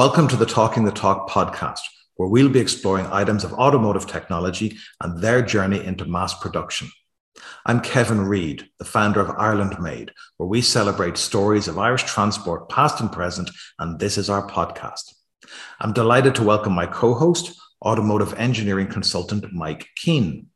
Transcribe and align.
Welcome 0.00 0.28
to 0.28 0.36
the 0.36 0.46
Talking 0.46 0.86
the 0.86 0.92
Talk 0.92 1.28
podcast, 1.28 1.82
where 2.16 2.26
we'll 2.26 2.48
be 2.48 2.58
exploring 2.58 3.06
items 3.12 3.44
of 3.44 3.52
automotive 3.52 4.06
technology 4.06 4.78
and 5.02 5.20
their 5.20 5.42
journey 5.42 5.84
into 5.84 6.06
mass 6.06 6.32
production. 6.32 6.88
I'm 7.66 7.82
Kevin 7.82 8.22
Reid, 8.22 8.66
the 8.78 8.86
founder 8.86 9.20
of 9.20 9.28
Ireland 9.36 9.76
Made, 9.78 10.12
where 10.38 10.48
we 10.48 10.62
celebrate 10.62 11.18
stories 11.18 11.68
of 11.68 11.76
Irish 11.76 12.04
transport, 12.04 12.70
past 12.70 12.98
and 13.02 13.12
present, 13.12 13.50
and 13.78 13.98
this 13.98 14.16
is 14.16 14.30
our 14.30 14.48
podcast. 14.48 15.12
I'm 15.80 15.92
delighted 15.92 16.34
to 16.36 16.44
welcome 16.44 16.72
my 16.72 16.86
co 16.86 17.12
host, 17.12 17.60
automotive 17.84 18.32
engineering 18.38 18.86
consultant 18.86 19.52
Mike 19.52 19.86
Keane. 19.96 20.46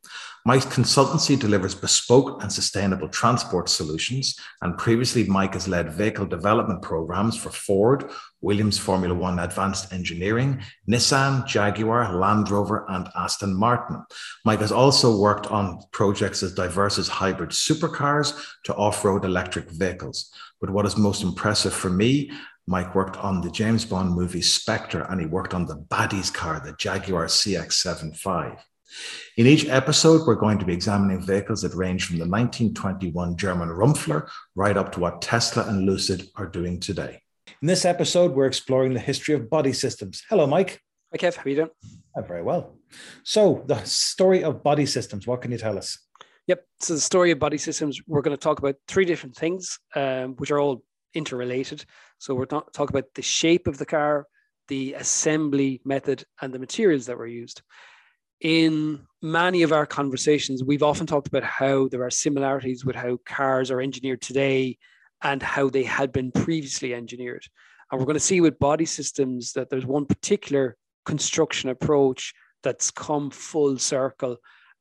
Mike's 0.47 0.67
consultancy 0.67 1.39
delivers 1.39 1.73
bespoke 1.73 2.43
and 2.43 2.53
sustainable 2.53 3.09
transport 3.09 3.67
solutions, 3.67 4.39
and 4.61 4.77
previously 4.77 5.23
Mike 5.23 5.55
has 5.55 5.67
led 5.67 5.91
vehicle 5.91 6.27
development 6.27 6.83
programs 6.83 7.35
for 7.35 7.49
Ford, 7.49 8.11
Williams 8.41 8.77
Formula 8.77 9.15
One 9.15 9.39
Advanced 9.39 9.91
Engineering, 9.91 10.61
Nissan, 10.87 11.47
Jaguar, 11.47 12.15
Land 12.15 12.51
Rover, 12.51 12.85
and 12.89 13.09
Aston 13.15 13.55
Martin. 13.55 14.05
Mike 14.45 14.59
has 14.59 14.71
also 14.71 15.17
worked 15.17 15.47
on 15.47 15.79
projects 15.91 16.43
as 16.43 16.53
diverse 16.53 16.99
as 16.99 17.07
hybrid 17.07 17.49
supercars 17.49 18.39
to 18.65 18.75
off 18.75 19.03
road 19.03 19.25
electric 19.25 19.71
vehicles. 19.71 20.31
But 20.61 20.69
what 20.69 20.85
is 20.85 20.95
most 20.95 21.23
impressive 21.23 21.73
for 21.73 21.89
me 21.89 22.31
Mike 22.67 22.95
worked 22.95 23.17
on 23.17 23.41
the 23.41 23.51
James 23.51 23.85
Bond 23.85 24.15
movie 24.15 24.41
Spectre 24.41 25.05
and 25.09 25.21
he 25.21 25.27
worked 25.27 25.53
on 25.53 25.67
the 25.67 25.75
Baddies 25.75 26.33
car, 26.33 26.59
the 26.59 26.73
Jaguar 26.73 27.25
CX75. 27.25 28.59
In 29.37 29.47
each 29.47 29.67
episode, 29.67 30.25
we're 30.25 30.35
going 30.35 30.59
to 30.59 30.65
be 30.65 30.73
examining 30.73 31.21
vehicles 31.21 31.61
that 31.61 31.73
range 31.73 32.05
from 32.05 32.17
the 32.17 32.25
1921 32.25 33.35
German 33.35 33.69
Rumpler 33.69 34.29
right 34.55 34.77
up 34.77 34.91
to 34.93 34.99
what 34.99 35.21
Tesla 35.21 35.67
and 35.67 35.85
Lucid 35.85 36.29
are 36.35 36.45
doing 36.45 36.79
today. 36.79 37.21
In 37.61 37.67
this 37.67 37.85
episode, 37.85 38.33
we're 38.33 38.45
exploring 38.45 38.93
the 38.93 38.99
history 38.99 39.33
of 39.33 39.49
body 39.49 39.73
systems. 39.73 40.23
Hello, 40.29 40.47
Mike. 40.47 40.81
Hi, 41.11 41.17
Kev. 41.17 41.35
How 41.35 41.43
are 41.43 41.49
you 41.49 41.55
doing? 41.55 41.69
I'm 42.15 42.25
very 42.25 42.43
well. 42.43 42.77
So, 43.23 43.63
the 43.67 43.83
story 43.83 44.43
of 44.43 44.63
body 44.63 44.85
systems, 44.85 45.27
what 45.27 45.41
can 45.41 45.51
you 45.51 45.57
tell 45.57 45.77
us? 45.77 45.97
Yep. 46.47 46.65
So, 46.79 46.93
the 46.93 47.01
story 47.01 47.31
of 47.31 47.39
body 47.39 47.57
systems, 47.57 47.99
we're 48.07 48.21
going 48.21 48.37
to 48.37 48.41
talk 48.41 48.59
about 48.59 48.75
three 48.87 49.05
different 49.05 49.35
things, 49.35 49.79
um, 49.95 50.35
which 50.35 50.51
are 50.51 50.59
all 50.59 50.83
interrelated. 51.13 51.85
So, 52.19 52.35
we're 52.35 52.45
talking 52.45 52.69
talk 52.73 52.89
about 52.89 53.13
the 53.15 53.21
shape 53.21 53.67
of 53.67 53.77
the 53.77 53.85
car, 53.85 54.27
the 54.67 54.93
assembly 54.93 55.81
method, 55.83 56.23
and 56.41 56.53
the 56.53 56.59
materials 56.59 57.05
that 57.07 57.17
were 57.17 57.27
used 57.27 57.61
in 58.41 59.05
many 59.21 59.63
of 59.63 59.71
our 59.71 59.85
conversations, 59.85 60.63
we've 60.63 60.83
often 60.83 61.07
talked 61.07 61.27
about 61.27 61.43
how 61.43 61.87
there 61.87 62.03
are 62.03 62.11
similarities 62.11 62.85
with 62.85 62.95
how 62.95 63.17
cars 63.25 63.71
are 63.71 63.81
engineered 63.81 64.21
today 64.21 64.77
and 65.23 65.41
how 65.41 65.69
they 65.69 65.83
had 65.83 66.11
been 66.11 66.31
previously 66.31 66.93
engineered. 66.93 67.43
And 67.91 67.99
we're 67.99 68.05
going 68.05 68.15
to 68.15 68.19
see 68.19 68.41
with 68.41 68.59
body 68.59 68.85
systems 68.85 69.53
that 69.53 69.69
there's 69.69 69.85
one 69.85 70.05
particular 70.05 70.75
construction 71.05 71.69
approach 71.69 72.33
that's 72.63 72.91
come 72.91 73.29
full 73.31 73.77
circle. 73.77 74.37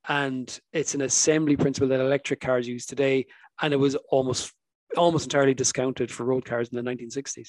And 0.08 0.58
it's 0.72 0.94
an 0.94 1.02
assembly 1.02 1.56
principle 1.56 1.88
that 1.88 2.00
electric 2.00 2.40
cars 2.40 2.68
use 2.68 2.86
today. 2.86 3.26
And 3.60 3.72
it 3.72 3.78
was 3.78 3.94
almost 4.10 4.52
almost 4.96 5.26
entirely 5.26 5.54
discounted 5.54 6.10
for 6.10 6.24
road 6.24 6.44
cars 6.44 6.68
in 6.68 6.76
the 6.76 6.88
1960s. 6.88 7.48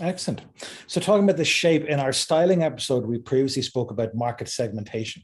Excellent. 0.00 0.42
So, 0.86 1.00
talking 1.00 1.24
about 1.24 1.36
the 1.36 1.44
shape 1.44 1.84
in 1.84 2.00
our 2.00 2.12
styling 2.12 2.62
episode, 2.62 3.04
we 3.04 3.18
previously 3.18 3.62
spoke 3.62 3.90
about 3.90 4.14
market 4.14 4.48
segmentation 4.48 5.22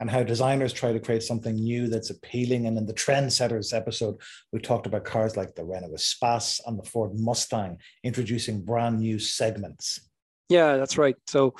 and 0.00 0.10
how 0.10 0.22
designers 0.22 0.72
try 0.72 0.92
to 0.92 1.00
create 1.00 1.22
something 1.22 1.54
new 1.54 1.88
that's 1.88 2.10
appealing. 2.10 2.66
And 2.66 2.78
in 2.78 2.86
the 2.86 2.94
trendsetters 2.94 3.74
episode, 3.74 4.16
we 4.52 4.60
talked 4.60 4.86
about 4.86 5.04
cars 5.04 5.36
like 5.36 5.54
the 5.54 5.64
Renault 5.64 5.94
Espace 5.94 6.60
and 6.66 6.78
the 6.78 6.88
Ford 6.88 7.12
Mustang 7.14 7.78
introducing 8.04 8.62
brand 8.62 9.00
new 9.00 9.18
segments. 9.18 10.00
Yeah, 10.48 10.76
that's 10.76 10.96
right. 10.96 11.16
So, 11.26 11.54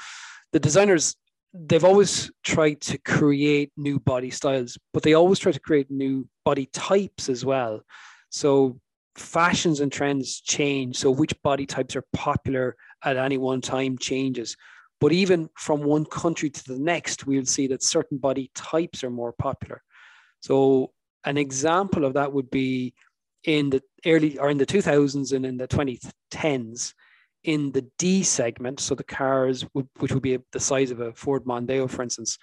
the 0.53 0.61
designers 0.61 1.15
they've 1.53 1.85
always 1.85 2.31
tried 2.45 2.81
to 2.83 2.99
create 2.99 3.73
new 3.77 3.99
body 3.99 4.31
styles, 4.31 4.79
but 4.93 5.03
they 5.03 5.15
always 5.15 5.39
try 5.39 5.53
to 5.53 5.61
create 5.61 5.91
new 5.91 6.29
body 6.45 6.67
types 6.73 7.29
as 7.29 7.45
well. 7.45 7.81
So 8.31 8.79
fashions 9.19 9.81
and 9.81 9.91
trends 9.91 10.41
change. 10.41 10.97
So 10.97 11.11
which 11.11 11.35
body 11.43 11.67
types 11.67 11.97
are 11.97 12.05
popular 12.13 12.77
at 13.05 13.17
any 13.17 13.39
one 13.39 13.61
time 13.61 13.99
changes. 13.99 14.57
But 15.01 15.13
even 15.13 15.49
from 15.57 15.83
one 15.83 16.07
country 16.07 16.51
to 16.51 16.65
the 16.65 16.79
next, 16.79 17.27
we'll 17.27 17.45
see 17.45 17.67
that 17.69 17.83
certain 17.83 18.19
body 18.19 18.51
types 18.55 19.05
are 19.05 19.11
more 19.11 19.33
popular. 19.33 19.83
So 20.41 20.93
an 21.25 21.37
example 21.37 22.05
of 22.05 22.15
that 22.15 22.33
would 22.33 22.51
be 22.51 22.95
in 23.45 23.71
the 23.71 23.83
early 24.05 24.39
or 24.39 24.51
in 24.51 24.59
the 24.59 24.67
2000s 24.67 25.33
and 25.33 25.45
in 25.45 25.57
the 25.57 25.69
2010s 25.69 26.95
in 27.47 27.71
the 27.71 27.89
D 27.97 28.25
segment, 28.25 28.81
so 28.81 28.95
the 28.95 29.05
cars 29.05 29.65
which 29.73 30.13
would 30.13 30.23
be 30.23 30.39
the 30.53 30.61
size 30.61 30.91
of 30.91 31.01
a 31.01 31.13
Ford 31.13 31.45
Mondeo, 31.45 31.89
for 31.89 32.03
instance, 32.03 32.39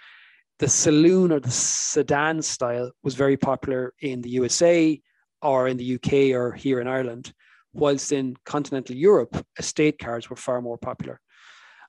the 0.60 0.70
saloon 0.70 1.32
or 1.32 1.42
the 1.42 1.52
sedan 1.52 2.42
style 2.42 2.90
was 3.04 3.16
very 3.16 3.36
popular 3.36 3.94
in 4.00 4.22
the 4.22 4.30
USA, 4.30 5.00
or 5.44 5.68
in 5.68 5.78
the 5.78 5.96
UK 5.96 6.36
or 6.36 6.54
here 6.54 6.80
in 6.80 6.88
Ireland, 6.88 7.34
whilst 7.74 8.12
in 8.12 8.36
continental 8.46 8.96
Europe, 8.96 9.46
estate 9.60 10.00
cars 10.00 10.30
were 10.30 10.36
far 10.36 10.62
more 10.62 10.78
popular. 10.78 11.20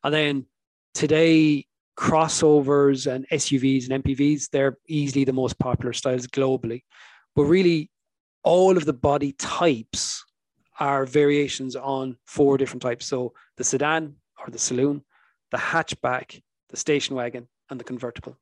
And 0.03 0.13
then 0.13 0.47
today, 0.95 1.67
crossovers 1.97 3.11
and 3.11 3.27
SUVs 3.31 3.89
and 3.89 4.03
MPVs, 4.03 4.51
they're 4.51 4.79
easily 4.89 5.25
the 5.25 5.33
most 5.33 5.59
popular 5.59 5.93
styles 5.93 6.27
globally. 6.27 6.83
But 7.37 7.45
really, 7.45 7.91
all 8.43 8.77
of 8.77 8.85
the 8.85 8.93
body 8.93 9.33
types 9.33 10.25
are 10.81 11.07
variations 11.07 11.77
on 11.77 12.17
four 12.27 12.59
different 12.59 12.83
types. 12.83 13.07
So 13.07 13.33
the 13.57 13.65
sedan 13.65 14.17
or 14.39 14.51
the 14.51 14.59
saloon, 14.59 15.05
the 15.51 15.57
hatchback, 15.57 16.43
the 16.69 16.77
station 16.77 17.15
wagon, 17.15 17.49
and 17.71 17.79
the 17.79 17.85
convertible. 17.85 18.37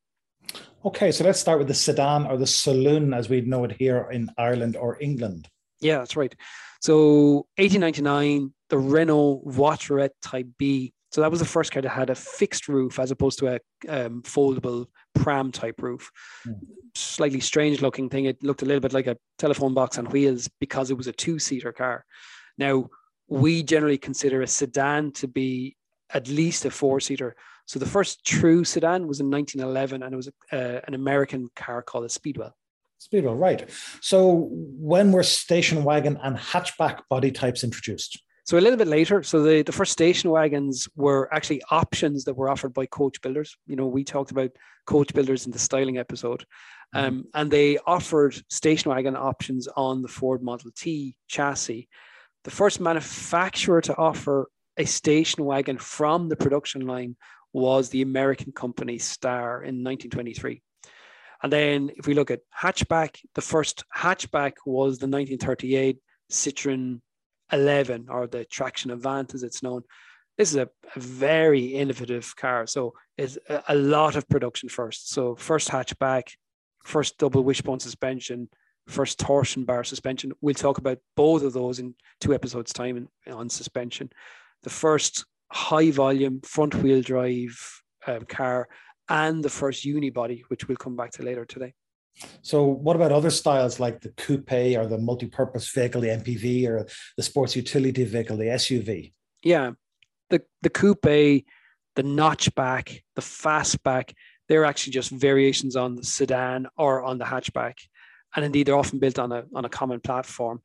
Okay, 0.85 1.13
so 1.13 1.25
let's 1.25 1.39
start 1.39 1.59
with 1.59 1.69
the 1.69 1.75
sedan 1.75 2.27
or 2.27 2.37
the 2.37 2.47
saloon 2.47 3.15
as 3.15 3.29
we 3.29 3.41
know 3.41 3.63
it 3.65 3.73
here 3.79 4.09
in 4.11 4.29
Ireland 4.37 4.77
or 4.77 5.01
England. 5.01 5.49
Yeah, 5.81 5.99
that's 5.99 6.17
right. 6.17 6.35
So 6.81 7.47
1899, 7.57 8.53
the 8.69 8.79
Renault 8.79 9.45
Voiturette 9.47 10.11
Type 10.23 10.49
B. 10.59 10.93
So 11.13 11.21
that 11.21 11.31
was 11.31 11.41
the 11.41 11.47
first 11.47 11.71
car 11.71 11.83
that 11.83 11.89
had 11.89 12.11
a 12.11 12.15
fixed 12.15 12.69
roof 12.69 12.99
as 12.99 13.11
opposed 13.11 13.39
to 13.41 13.49
a 13.49 13.61
um, 13.89 14.23
foldable 14.23 14.87
pram 15.15 15.53
type 15.53 15.81
roof. 15.83 16.11
Mm. 16.47 16.59
Slightly 16.97 17.41
strange 17.41 17.81
looking 17.81 18.09
thing. 18.09 18.25
It 18.25 18.43
looked 18.43 18.63
a 18.63 18.65
little 18.65 18.81
bit 18.81 18.93
like 18.93 19.07
a 19.07 19.17
telephone 19.39 19.75
box 19.75 19.99
on 19.99 20.07
wheels 20.07 20.49
because 20.59 20.91
it 20.91 20.97
was 20.97 21.07
a 21.07 21.13
two 21.13 21.39
seater 21.39 21.73
car. 21.73 22.05
Now, 22.59 22.89
we 23.29 23.63
generally 23.63 23.99
consider 23.99 24.43
a 24.43 24.47
sedan 24.47 25.13
to 25.13 25.29
be 25.29 25.77
at 26.13 26.29
least 26.29 26.65
a 26.65 26.71
four 26.71 26.99
seater. 26.99 27.37
So 27.67 27.79
the 27.79 27.87
first 27.87 28.25
true 28.25 28.65
sedan 28.65 29.07
was 29.07 29.21
in 29.21 29.31
1911, 29.31 30.03
and 30.03 30.13
it 30.13 30.17
was 30.17 30.29
uh, 30.53 30.81
an 30.87 30.95
American 30.95 31.49
car 31.55 31.83
called 31.83 32.05
a 32.05 32.09
Speedwell. 32.09 32.55
Speedwell, 32.99 33.37
right. 33.37 33.69
So 34.01 34.49
when 34.53 35.11
were 35.11 35.23
station 35.23 35.83
wagon 35.85 36.19
and 36.23 36.37
hatchback 36.37 37.01
body 37.09 37.31
types 37.33 37.65
introduced? 37.65 38.23
So 38.45 38.59
a 38.59 38.61
little 38.61 38.77
bit 38.77 38.89
later. 38.89 39.23
So 39.23 39.43
the, 39.43 39.63
the 39.63 39.73
first 39.73 39.93
station 39.93 40.31
wagons 40.31 40.89
were 40.97 41.33
actually 41.33 41.63
options 41.71 42.25
that 42.25 42.35
were 42.35 42.49
offered 42.49 42.75
by 42.75 42.87
coach 42.87 43.21
builders. 43.21 43.57
You 43.67 43.77
know, 43.77 43.87
we 43.87 44.05
talked 44.05 44.33
about 44.33 44.51
coach 44.87 45.13
builders 45.15 45.47
in 45.47 45.53
the 45.53 45.59
styling 45.59 45.99
episode. 45.99 46.45
Mm-hmm. 46.95 47.07
Um, 47.07 47.25
and 47.35 47.51
they 47.51 47.79
offered 47.87 48.41
station 48.51 48.91
wagon 48.91 49.17
options 49.17 49.69
on 49.69 50.03
the 50.03 50.09
Ford 50.09 50.43
Model 50.43 50.71
T 50.77 51.17
chassis. 51.29 51.89
The 52.45 52.51
first 52.51 52.81
manufacturer 52.81 53.81
to 53.83 53.97
offer 53.97 54.49
a 54.77 54.85
station 54.85 55.45
wagon 55.45 55.79
from 55.79 56.29
the 56.29 56.37
production 56.37 56.87
line 56.87 57.17
was 57.53 57.89
the 57.89 58.03
American 58.03 58.53
company 58.53 58.99
Star 58.99 59.63
in 59.63 59.85
1923. 59.85 60.63
And 61.43 61.53
then 61.53 61.91
if 61.97 62.07
we 62.07 62.15
look 62.15 62.31
at 62.31 62.41
hatchback, 62.57 63.19
the 63.35 63.41
first 63.41 63.85
hatchback 63.95 64.53
was 64.65 64.99
the 64.99 65.09
1938 65.09 65.99
Citroen 66.31 67.01
11 67.53 68.07
or 68.09 68.27
the 68.27 68.45
Traction 68.45 68.91
Avant 68.91 69.35
as 69.35 69.43
it's 69.43 69.63
known. 69.63 69.83
This 70.39 70.51
is 70.51 70.57
a, 70.57 70.69
a 70.97 71.01
very 71.01 71.67
innovative 71.67 72.35
car. 72.37 72.67
So 72.67 72.95
it's 73.19 73.39
a, 73.49 73.63
a, 73.69 73.75
lot 73.75 74.17
of 74.17 74.29
production 74.29 74.69
first. 74.69 75.11
So 75.11 75.35
first 75.35 75.69
hatchback, 75.69 76.33
first 76.85 77.19
double 77.19 77.45
wishbone 77.45 77.81
suspension, 77.81 78.49
first 78.87 79.19
torsion 79.19 79.65
bar 79.65 79.85
suspension. 79.85 80.33
We'll 80.41 80.55
talk 80.55 80.79
about 80.79 80.99
both 81.17 81.43
of 81.43 81.53
those 81.53 81.79
in 81.79 81.95
two 82.21 82.35
episodes 82.35 82.73
time 82.73 83.09
on 83.31 83.51
suspension. 83.51 84.11
The 84.63 84.71
first 84.71 85.27
high 85.53 85.91
volume 85.91 86.41
front 86.41 86.75
wheel 86.77 87.03
drive 87.03 87.83
um, 88.07 88.23
car 88.23 88.69
and 89.09 89.45
the 89.45 89.51
first 89.51 89.85
unibody, 89.85 90.43
which 90.49 90.67
we'll 90.67 90.77
come 90.77 90.97
back 90.97 91.11
to 91.13 91.23
later 91.23 91.45
today. 91.45 91.75
So, 92.43 92.65
what 92.65 92.97
about 92.97 93.13
other 93.13 93.31
styles 93.31 93.81
like 93.81 94.01
the 94.01 94.11
coupe 94.11 94.53
or 94.53 94.87
the 94.87 94.99
multi 94.99 95.27
purpose 95.27 95.71
vehicle, 95.71 96.01
the 96.01 96.09
MPV, 96.09 96.69
or 96.69 96.87
the 97.17 97.23
sports 97.23 97.57
utility 97.57 98.05
vehicle, 98.05 98.37
the 98.37 98.45
SUV? 98.45 99.13
Yeah, 99.43 99.73
the, 100.31 100.43
the 100.63 100.71
coupe, 100.71 101.03
the 101.03 101.45
notchback, 101.97 103.03
the 103.17 103.23
fastback, 103.23 104.13
they're 104.49 104.65
actually 104.65 104.93
just 104.93 105.11
variations 105.11 105.77
on 105.77 105.97
the 105.97 106.05
sedan 106.05 106.67
or 106.77 107.03
on 107.03 107.19
the 107.19 107.25
hatchback. 107.25 107.75
And 108.35 108.45
indeed, 108.45 108.67
they're 108.67 108.77
often 108.77 108.99
built 108.99 109.19
on 109.19 109.33
a, 109.33 109.45
on 109.55 109.65
a 109.65 109.69
common 109.69 110.01
platform. 110.01 110.63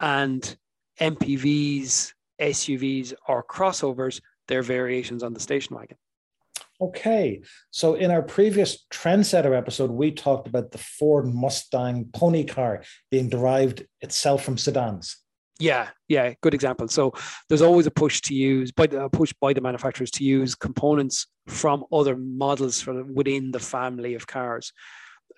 And 0.00 0.56
MPVs, 1.00 2.12
SUVs, 2.40 3.14
or 3.28 3.44
crossovers, 3.44 4.20
their 4.50 4.62
variations 4.62 5.22
on 5.22 5.32
the 5.32 5.40
station 5.40 5.76
wagon. 5.76 5.96
Okay, 6.82 7.42
so 7.70 7.94
in 7.94 8.10
our 8.10 8.22
previous 8.22 8.86
trendsetter 8.90 9.56
episode, 9.56 9.90
we 9.90 10.10
talked 10.10 10.48
about 10.48 10.72
the 10.72 10.78
Ford 10.78 11.26
Mustang 11.26 12.08
pony 12.12 12.44
car 12.44 12.82
being 13.10 13.28
derived 13.28 13.86
itself 14.00 14.42
from 14.42 14.56
sedans. 14.56 15.16
Yeah, 15.58 15.88
yeah, 16.08 16.32
good 16.40 16.54
example. 16.54 16.88
So 16.88 17.12
there's 17.48 17.60
always 17.60 17.86
a 17.86 17.90
push 17.90 18.22
to 18.22 18.34
use 18.34 18.72
by 18.72 18.86
the 18.86 19.10
push 19.10 19.32
by 19.40 19.52
the 19.52 19.60
manufacturers 19.60 20.10
to 20.12 20.24
use 20.24 20.54
components 20.54 21.26
from 21.46 21.84
other 21.92 22.16
models 22.16 22.80
from 22.80 23.14
within 23.14 23.50
the 23.50 23.60
family 23.60 24.14
of 24.14 24.26
cars. 24.26 24.72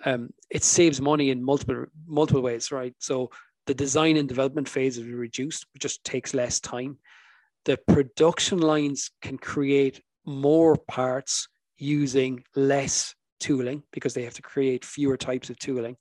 Um, 0.05 0.31
it 0.49 0.63
saves 0.63 1.01
money 1.01 1.31
in 1.31 1.43
multiple 1.43 1.87
multiple 2.07 2.43
ways, 2.43 2.71
right? 2.71 2.95
So 3.01 3.31
the 3.67 3.75
design 3.75 4.17
and 4.17 4.29
development 4.29 4.69
phase 4.69 4.97
is 4.97 5.07
reduced, 5.07 5.67
it 5.75 5.81
just 5.81 6.05
takes 6.05 6.35
less 6.35 6.61
time. 6.61 6.99
The 7.65 7.79
production 7.89 8.59
lines 8.59 9.11
can 9.21 9.39
create 9.39 10.01
more 10.25 10.77
parts 10.77 11.49
using 11.79 12.45
less 12.55 13.15
tooling 13.41 13.83
because 13.93 14.15
they 14.15 14.25
have 14.25 14.35
to 14.35 14.43
create 14.43 14.85
fewer 14.85 15.17
types 15.17 15.51
of 15.51 15.59
tooling. 15.59 15.95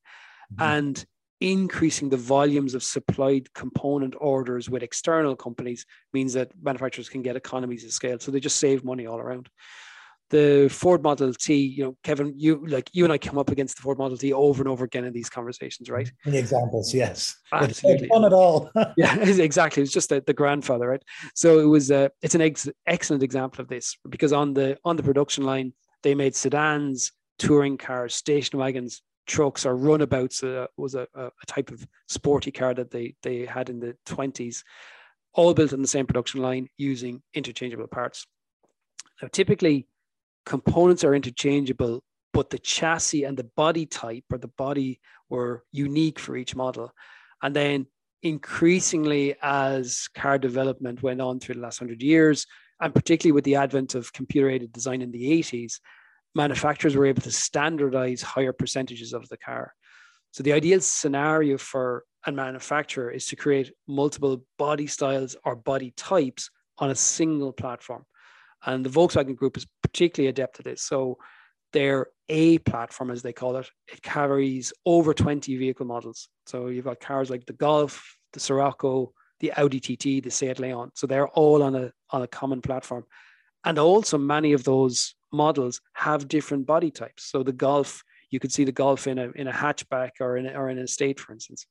Mm-hmm. 0.53 0.63
And 0.63 1.05
increasing 1.39 2.09
the 2.09 2.17
volumes 2.17 2.75
of 2.75 2.83
supplied 2.83 3.51
component 3.53 4.13
orders 4.19 4.69
with 4.69 4.83
external 4.83 5.35
companies 5.35 5.85
means 6.13 6.33
that 6.33 6.51
manufacturers 6.61 7.09
can 7.09 7.23
get 7.23 7.35
economies 7.35 7.83
of 7.83 7.91
scale. 7.91 8.19
So 8.19 8.31
they 8.31 8.39
just 8.39 8.57
save 8.57 8.83
money 8.85 9.07
all 9.07 9.19
around. 9.19 9.49
The 10.31 10.67
Ford 10.71 11.03
Model 11.03 11.33
T, 11.33 11.55
you 11.55 11.83
know, 11.83 11.97
Kevin, 12.03 12.33
you 12.35 12.65
like 12.67 12.89
you 12.93 13.03
and 13.03 13.13
I 13.13 13.17
come 13.17 13.37
up 13.37 13.51
against 13.51 13.75
the 13.75 13.83
Ford 13.83 13.97
Model 13.97 14.17
T 14.17 14.33
over 14.33 14.61
and 14.61 14.69
over 14.69 14.85
again 14.85 15.05
in 15.05 15.13
these 15.13 15.29
conversations, 15.29 15.89
right? 15.89 16.11
The 16.25 16.37
examples, 16.37 16.93
yes. 16.93 17.37
Absolutely. 17.51 18.07
Fun 18.07 18.25
at 18.25 18.33
all. 18.33 18.71
yeah, 18.97 19.19
exactly. 19.19 19.83
It's 19.83 19.91
just 19.91 20.09
the, 20.09 20.23
the 20.25 20.33
grandfather, 20.33 20.87
right? 20.87 21.03
So 21.35 21.59
it 21.59 21.65
was 21.65 21.91
uh, 21.91 22.09
it's 22.21 22.35
an 22.35 22.41
ex- 22.41 22.69
excellent 22.87 23.23
example 23.23 23.61
of 23.61 23.67
this 23.67 23.97
because 24.09 24.33
on 24.33 24.53
the 24.53 24.77
on 24.83 24.95
the 24.95 25.03
production 25.03 25.43
line, 25.43 25.73
they 26.01 26.15
made 26.15 26.35
sedans, 26.35 27.11
touring 27.37 27.77
cars, 27.77 28.15
station 28.15 28.57
wagons, 28.57 29.03
trucks 29.27 29.65
or 29.65 29.75
runabouts 29.75 30.43
uh, 30.43 30.67
was 30.77 30.95
a, 30.95 31.07
a, 31.15 31.31
type 31.47 31.71
of 31.71 31.87
sporty 32.07 32.51
car 32.51 32.73
that 32.73 32.91
they 32.91 33.15
they 33.23 33.45
had 33.45 33.69
in 33.69 33.79
the 33.79 33.95
20s 34.05 34.63
all 35.33 35.53
built 35.53 35.73
on 35.73 35.81
the 35.81 35.87
same 35.87 36.05
production 36.05 36.41
line 36.41 36.67
using 36.77 37.21
interchangeable 37.33 37.87
parts 37.87 38.25
now 39.21 39.27
typically 39.31 39.87
components 40.45 41.03
are 41.03 41.15
interchangeable 41.15 42.03
but 42.33 42.49
the 42.49 42.59
chassis 42.59 43.25
and 43.25 43.37
the 43.37 43.49
body 43.55 43.85
type 43.85 44.23
or 44.31 44.37
the 44.37 44.47
body 44.47 44.99
were 45.29 45.63
unique 45.71 46.19
for 46.19 46.37
each 46.37 46.55
model 46.55 46.91
and 47.41 47.55
then 47.55 47.85
increasingly 48.23 49.35
as 49.41 50.07
car 50.15 50.37
development 50.37 51.01
went 51.01 51.19
on 51.21 51.39
through 51.39 51.55
the 51.55 51.61
last 51.61 51.81
100 51.81 52.01
years 52.01 52.45
and 52.79 52.93
particularly 52.93 53.33
with 53.33 53.43
the 53.43 53.55
advent 53.55 53.95
of 53.95 54.13
computer 54.13 54.49
aided 54.49 54.71
design 54.71 55.01
in 55.01 55.11
the 55.11 55.41
80s 55.41 55.79
manufacturers 56.35 56.95
were 56.95 57.05
able 57.05 57.21
to 57.21 57.31
standardize 57.31 58.21
higher 58.21 58.53
percentages 58.53 59.13
of 59.13 59.27
the 59.29 59.37
car. 59.37 59.73
So 60.31 60.43
the 60.43 60.53
ideal 60.53 60.79
scenario 60.79 61.57
for 61.57 62.03
a 62.25 62.31
manufacturer 62.31 63.11
is 63.11 63.27
to 63.27 63.35
create 63.35 63.73
multiple 63.87 64.43
body 64.57 64.87
styles 64.87 65.35
or 65.43 65.55
body 65.55 65.93
types 65.97 66.49
on 66.77 66.89
a 66.89 66.95
single 66.95 67.51
platform. 67.51 68.05
And 68.65 68.85
the 68.85 68.89
Volkswagen 68.89 69.35
Group 69.35 69.57
is 69.57 69.65
particularly 69.81 70.29
adept 70.29 70.59
at 70.59 70.65
this. 70.65 70.83
So 70.83 71.17
their 71.73 72.07
A 72.29 72.57
platform, 72.59 73.11
as 73.11 73.21
they 73.21 73.33
call 73.33 73.55
it, 73.57 73.69
it 73.87 74.01
carries 74.01 74.73
over 74.85 75.13
20 75.13 75.55
vehicle 75.57 75.85
models. 75.85 76.29
So 76.45 76.67
you've 76.67 76.85
got 76.85 76.99
cars 76.99 77.29
like 77.29 77.45
the 77.45 77.53
Golf, 77.53 78.17
the 78.33 78.39
Scirocco, 78.39 79.13
the 79.39 79.53
Audi 79.57 79.79
TT, 79.79 80.23
the 80.23 80.29
Seat 80.29 80.59
Leon. 80.59 80.91
So 80.95 81.07
they're 81.07 81.27
all 81.29 81.63
on 81.63 81.75
a 81.75 81.91
on 82.11 82.21
a 82.21 82.27
common 82.27 82.61
platform. 82.61 83.05
And 83.63 83.77
also 83.77 84.17
many 84.17 84.53
of 84.53 84.63
those 84.63 85.15
models 85.31 85.81
have 85.93 86.27
different 86.27 86.65
body 86.65 86.91
types. 86.91 87.25
So 87.25 87.43
the 87.43 87.53
Golf, 87.53 88.03
you 88.29 88.39
could 88.39 88.51
see 88.51 88.63
the 88.63 88.71
Golf 88.71 89.07
in 89.07 89.17
a 89.17 89.31
in 89.31 89.47
a 89.47 89.51
hatchback 89.53 90.11
or 90.19 90.37
in 90.37 90.45
a, 90.45 90.53
or 90.53 90.69
in 90.69 90.77
a 90.77 90.83
estate, 90.83 91.19
for 91.19 91.33
instance. 91.33 91.65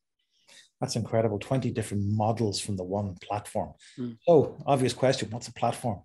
That's 0.81 0.97
incredible. 0.97 1.39
20 1.39 1.71
different 1.73 2.05
models 2.07 2.59
from 2.59 2.77
the 2.77 2.85
one 2.85 3.15
platform. 3.23 3.75
Mm. 3.99 4.17
So 4.23 4.63
obvious 4.67 4.95
question, 4.95 5.29
what's 5.31 5.49
a 5.49 5.53
platform? 5.53 6.01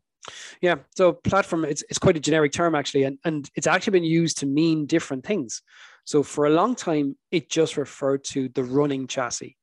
Yeah, 0.62 0.76
so 0.96 1.14
platform 1.14 1.66
it's, 1.66 1.84
it's 1.90 2.00
quite 2.00 2.18
a 2.18 2.20
generic 2.20 2.52
term 2.52 2.76
actually, 2.76 3.04
and, 3.04 3.18
and 3.26 3.50
it's 3.56 3.68
actually 3.68 3.92
been 3.92 4.04
used 4.04 4.38
to 4.40 4.46
mean 4.46 4.86
different 4.86 5.26
things. 5.26 5.62
So 6.06 6.24
for 6.24 6.46
a 6.46 6.52
long 6.52 6.76
time, 6.76 7.18
it 7.32 7.50
just 7.50 7.78
referred 7.78 8.24
to 8.26 8.50
the 8.50 8.64
running 8.64 9.08
chassis. 9.08 9.58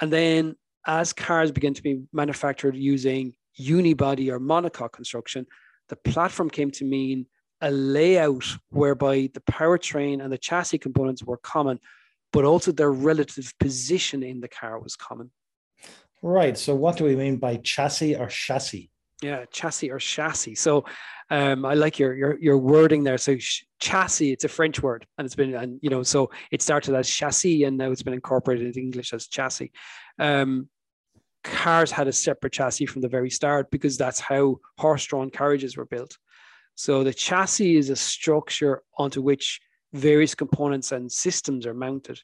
And 0.00 0.12
then 0.12 0.56
as 0.86 1.12
cars 1.12 1.52
began 1.52 1.74
to 1.74 1.82
be 1.82 2.02
manufactured 2.12 2.76
using 2.76 3.34
unibody 3.58 4.30
or 4.30 4.40
monocoque 4.40 4.92
construction, 4.92 5.46
the 5.88 5.96
platform 5.96 6.48
came 6.50 6.70
to 6.72 6.84
mean 6.84 7.26
a 7.60 7.70
layout 7.70 8.44
whereby 8.70 9.28
the 9.34 9.40
powertrain 9.40 10.22
and 10.22 10.32
the 10.32 10.38
chassis 10.38 10.78
components 10.78 11.22
were 11.22 11.36
common, 11.38 11.78
but 12.32 12.44
also 12.44 12.72
their 12.72 12.92
relative 12.92 13.52
position 13.58 14.22
in 14.22 14.40
the 14.40 14.48
car 14.48 14.78
was 14.78 14.96
common. 14.96 15.30
Right. 16.22 16.56
So, 16.56 16.74
what 16.74 16.96
do 16.96 17.04
we 17.04 17.16
mean 17.16 17.36
by 17.36 17.56
chassis 17.56 18.16
or 18.16 18.28
chassis? 18.28 18.90
Yeah, 19.22 19.44
chassis 19.50 19.90
or 19.90 19.98
chassis. 19.98 20.54
So, 20.54 20.84
um, 21.30 21.64
I 21.64 21.74
like 21.74 21.98
your, 21.98 22.14
your 22.14 22.38
your 22.40 22.58
wording 22.58 23.04
there. 23.04 23.18
So, 23.18 23.36
sh- 23.38 23.64
chassis, 23.78 24.32
it's 24.32 24.44
a 24.44 24.48
French 24.48 24.82
word, 24.82 25.06
and 25.18 25.26
it's 25.26 25.34
been, 25.34 25.54
and 25.54 25.78
you 25.82 25.90
know, 25.90 26.02
so 26.02 26.30
it 26.50 26.62
started 26.62 26.94
as 26.94 27.08
chassis, 27.08 27.64
and 27.64 27.76
now 27.76 27.90
it's 27.90 28.02
been 28.02 28.14
incorporated 28.14 28.66
into 28.66 28.80
English 28.80 29.12
as 29.12 29.26
chassis. 29.26 29.72
Um, 30.18 30.68
cars 31.44 31.90
had 31.90 32.08
a 32.08 32.12
separate 32.12 32.52
chassis 32.52 32.86
from 32.86 33.02
the 33.02 33.08
very 33.08 33.30
start 33.30 33.70
because 33.70 33.96
that's 33.96 34.20
how 34.20 34.60
horse-drawn 34.78 35.30
carriages 35.30 35.76
were 35.76 35.86
built. 35.86 36.18
So 36.74 37.04
the 37.04 37.14
chassis 37.14 37.76
is 37.76 37.90
a 37.90 37.96
structure 37.96 38.82
onto 38.98 39.22
which 39.22 39.60
various 39.92 40.34
components 40.34 40.92
and 40.92 41.10
systems 41.10 41.66
are 41.66 41.74
mounted. 41.74 42.20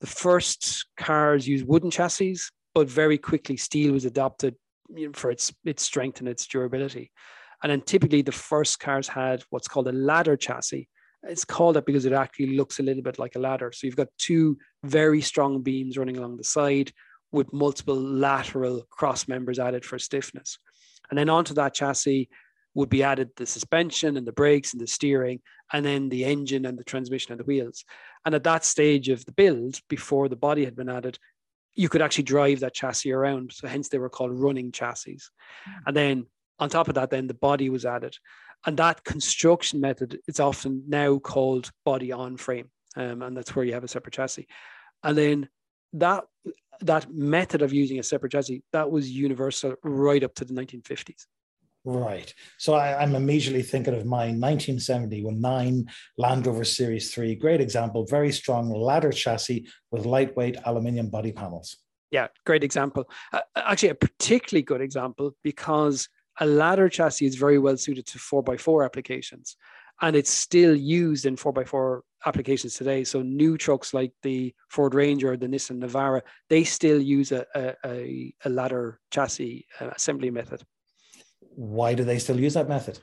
The 0.00 0.06
first 0.06 0.86
cars 0.96 1.46
used 1.48 1.66
wooden 1.66 1.90
chassis, 1.90 2.38
but 2.74 2.88
very 2.88 3.18
quickly 3.18 3.56
steel 3.56 3.92
was 3.92 4.04
adopted 4.04 4.54
for 5.14 5.30
its 5.30 5.52
its 5.64 5.82
strength 5.82 6.20
and 6.20 6.28
its 6.28 6.46
durability. 6.46 7.10
And 7.62 7.70
then 7.70 7.80
typically 7.80 8.22
the 8.22 8.32
first 8.32 8.80
cars 8.80 9.08
had 9.08 9.42
what's 9.50 9.68
called 9.68 9.88
a 9.88 9.92
ladder 9.92 10.36
chassis. 10.36 10.88
It's 11.22 11.44
called 11.44 11.76
that 11.76 11.86
because 11.86 12.04
it 12.04 12.12
actually 12.12 12.56
looks 12.56 12.78
a 12.78 12.82
little 12.82 13.02
bit 13.02 13.18
like 13.18 13.34
a 13.36 13.38
ladder. 13.38 13.72
So 13.72 13.86
you've 13.86 13.96
got 13.96 14.08
two 14.18 14.58
very 14.82 15.22
strong 15.22 15.62
beams 15.62 15.96
running 15.96 16.18
along 16.18 16.36
the 16.36 16.44
side, 16.44 16.92
with 17.32 17.52
multiple 17.52 17.96
lateral 17.96 18.86
cross 18.90 19.26
members 19.26 19.58
added 19.58 19.84
for 19.84 19.98
stiffness. 19.98 20.58
And 21.10 21.18
then 21.18 21.28
onto 21.28 21.54
that 21.54 21.74
chassis 21.74 22.28
would 22.74 22.88
be 22.88 23.02
added 23.02 23.30
the 23.36 23.46
suspension 23.46 24.16
and 24.16 24.26
the 24.26 24.32
brakes 24.32 24.72
and 24.72 24.80
the 24.80 24.86
steering, 24.86 25.40
and 25.72 25.84
then 25.84 26.08
the 26.08 26.24
engine 26.24 26.66
and 26.66 26.78
the 26.78 26.84
transmission 26.84 27.32
and 27.32 27.40
the 27.40 27.44
wheels. 27.44 27.84
And 28.24 28.34
at 28.34 28.44
that 28.44 28.64
stage 28.64 29.08
of 29.08 29.24
the 29.24 29.32
build, 29.32 29.80
before 29.88 30.28
the 30.28 30.36
body 30.36 30.64
had 30.64 30.76
been 30.76 30.88
added, 30.88 31.18
you 31.74 31.88
could 31.88 32.02
actually 32.02 32.24
drive 32.24 32.60
that 32.60 32.74
chassis 32.74 33.12
around. 33.12 33.52
So 33.52 33.66
hence 33.66 33.88
they 33.88 33.98
were 33.98 34.10
called 34.10 34.32
running 34.32 34.72
chassis. 34.72 35.16
Mm. 35.16 35.72
And 35.86 35.96
then 35.96 36.26
on 36.58 36.68
top 36.68 36.88
of 36.88 36.94
that, 36.94 37.10
then 37.10 37.26
the 37.26 37.34
body 37.34 37.68
was 37.68 37.84
added. 37.84 38.16
And 38.66 38.76
that 38.78 39.04
construction 39.04 39.80
method 39.80 40.20
is 40.26 40.40
often 40.40 40.84
now 40.88 41.18
called 41.18 41.70
body 41.84 42.12
on 42.12 42.36
frame. 42.36 42.70
Um, 42.96 43.22
and 43.22 43.36
that's 43.36 43.54
where 43.54 43.64
you 43.64 43.74
have 43.74 43.84
a 43.84 43.88
separate 43.88 44.14
chassis. 44.14 44.46
And 45.02 45.18
then 45.18 45.48
that 45.94 46.24
that 46.80 47.12
method 47.12 47.62
of 47.62 47.72
using 47.72 47.98
a 47.98 48.02
separate 48.02 48.32
chassis 48.32 48.62
that 48.72 48.90
was 48.90 49.10
universal 49.10 49.74
right 49.84 50.24
up 50.24 50.34
to 50.34 50.44
the 50.44 50.54
1950s. 50.54 51.26
Right. 51.84 52.32
So 52.58 52.74
I, 52.74 53.02
am 53.02 53.14
immediately 53.14 53.62
thinking 53.62 53.94
of 53.94 54.06
my 54.06 54.28
1970 54.32 55.22
Land 56.16 56.46
Rover 56.46 56.64
Series 56.64 57.12
3. 57.12 57.34
Great 57.34 57.60
example, 57.60 58.06
very 58.06 58.32
strong 58.32 58.70
ladder 58.70 59.12
chassis 59.12 59.68
with 59.90 60.06
lightweight 60.06 60.56
aluminium 60.64 61.10
body 61.10 61.32
panels. 61.32 61.76
Yeah, 62.10 62.28
great 62.46 62.64
example. 62.64 63.10
Uh, 63.32 63.40
actually, 63.54 63.90
a 63.90 63.94
particularly 63.94 64.62
good 64.62 64.80
example 64.80 65.36
because 65.42 66.08
a 66.40 66.46
ladder 66.46 66.88
chassis 66.88 67.26
is 67.26 67.36
very 67.36 67.58
well 67.58 67.76
suited 67.76 68.06
to 68.06 68.18
4x4 68.18 68.84
applications 68.84 69.56
and 70.00 70.16
it's 70.16 70.30
still 70.30 70.74
used 70.74 71.26
in 71.26 71.36
4x4 71.36 72.00
applications 72.26 72.74
today. 72.74 73.04
So 73.04 73.22
new 73.22 73.58
trucks 73.58 73.92
like 73.92 74.12
the 74.22 74.54
Ford 74.68 74.94
Ranger 74.94 75.32
or 75.32 75.36
the 75.36 75.46
Nissan 75.46 75.80
Navara, 75.80 76.22
they 76.48 76.64
still 76.64 77.00
use 77.00 77.30
a, 77.30 77.46
a, 77.54 78.34
a 78.44 78.48
ladder 78.48 79.00
chassis 79.10 79.66
uh, 79.80 79.90
assembly 79.94 80.30
method. 80.30 80.62
Why 81.54 81.94
do 81.94 82.04
they 82.04 82.18
still 82.18 82.38
use 82.38 82.54
that 82.54 82.68
method? 82.68 82.98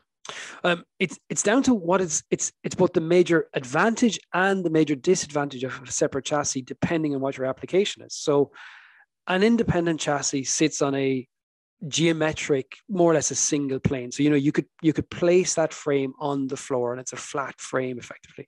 Um, 0.64 0.84
it's 1.00 1.18
it's 1.30 1.44
down 1.44 1.64
to 1.64 1.74
what 1.74 2.02
is 2.02 2.24
it's 2.30 2.52
it's 2.64 2.76
both 2.76 2.94
the 2.94 3.02
major 3.02 3.48
advantage 3.54 4.20
and 4.34 4.64
the 4.64 4.70
major 4.70 4.96
disadvantage 4.96 5.64
of 5.64 5.82
a 5.82 5.92
separate 5.92 6.26
chassis, 6.26 6.62
depending 6.62 7.16
on 7.16 7.22
what 7.22 7.38
your 7.38 7.48
application 7.48 8.04
is. 8.04 8.16
So, 8.16 8.52
an 9.28 9.44
independent 9.44 10.00
chassis 10.00 10.44
sits 10.44 10.82
on 10.82 10.96
a 10.96 11.28
geometric 11.88 12.78
more 12.90 13.12
or 13.12 13.16
less 13.16 13.32
a 13.32 13.36
single 13.36 13.80
plane 13.80 14.12
so 14.12 14.22
you 14.22 14.30
know 14.30 14.36
you 14.36 14.52
could 14.52 14.68
you 14.84 14.94
could 14.94 15.10
place 15.10 15.56
that 15.56 15.74
frame 15.74 16.14
on 16.20 16.48
the 16.48 16.58
floor 16.58 16.92
and 16.92 17.02
it's 17.02 17.14
a 17.14 17.18
flat 17.18 17.60
frame 17.60 17.98
effectively 17.98 18.48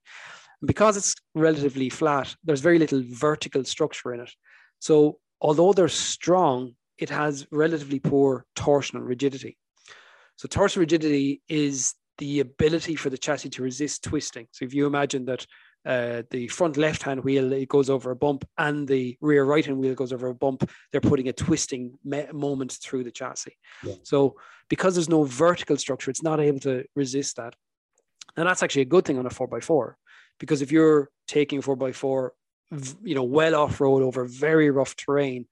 and 0.62 0.68
because 0.68 0.96
it's 0.96 1.16
relatively 1.34 1.90
flat 1.90 2.36
there's 2.44 2.62
very 2.62 2.78
little 2.78 3.02
vertical 3.08 3.64
structure 3.64 4.14
in 4.14 4.20
it 4.20 4.32
so 4.78 5.18
although 5.42 5.74
they're 5.74 5.88
strong 5.88 6.74
it 7.00 7.10
has 7.10 7.48
relatively 7.50 8.00
poor 8.00 8.46
torsional 8.56 9.04
rigidity 9.04 9.58
So 10.44 10.48
torsion 10.50 10.82
rigidity 10.82 11.42
is 11.48 11.96
the 12.18 12.42
ability 12.42 12.98
for 12.98 13.10
the 13.10 13.18
chassis 13.18 13.48
to 13.52 13.64
resist 13.64 14.04
twisting. 14.04 14.46
So 14.52 14.66
if 14.66 14.74
you 14.74 14.86
imagine 14.86 15.24
that 15.24 15.48
uh, 15.86 16.24
the 16.32 16.50
front 16.50 16.76
left 16.76 17.02
hand 17.02 17.24
wheel 17.24 17.54
it 17.54 17.70
goes 17.70 17.90
over 17.90 18.12
a 18.12 18.16
bump 18.18 18.44
and 18.58 18.86
the 18.86 19.18
rear 19.22 19.46
right 19.46 19.66
hand 19.66 19.80
wheel 19.80 19.96
goes 19.96 20.12
over 20.12 20.28
a 20.28 20.36
bump 20.36 20.70
they're 20.92 21.02
putting 21.02 21.30
a 21.30 21.34
twisting 21.34 21.98
me- 22.04 22.26
moment 22.34 22.74
through 22.82 23.04
the 23.04 23.12
chassis 23.12 23.58
yeah. 23.84 23.96
so 24.04 24.38
because 24.70 24.96
there's 24.96 25.10
no 25.10 25.26
vertical 25.26 25.76
structure 25.76 26.10
it's 26.10 26.24
not 26.24 26.40
able 26.40 26.60
to 26.60 26.86
resist 26.96 27.36
that 27.36 27.54
and 28.38 28.48
that's 28.48 28.64
actually 28.64 28.82
a 28.82 28.86
good 28.86 29.04
thing 29.04 29.20
on 29.20 29.26
a 29.26 29.30
4x4 29.30 29.96
because 30.40 30.62
if 30.62 30.72
you're 30.72 31.10
taking 31.28 31.60
a 31.60 31.62
4x4 31.62 32.30
you 33.04 33.16
know 33.16 33.24
well 33.24 33.54
off 33.54 33.82
road 33.82 34.04
over 34.04 34.24
very 34.24 34.72
rough 34.72 34.96
terrain 34.96 35.46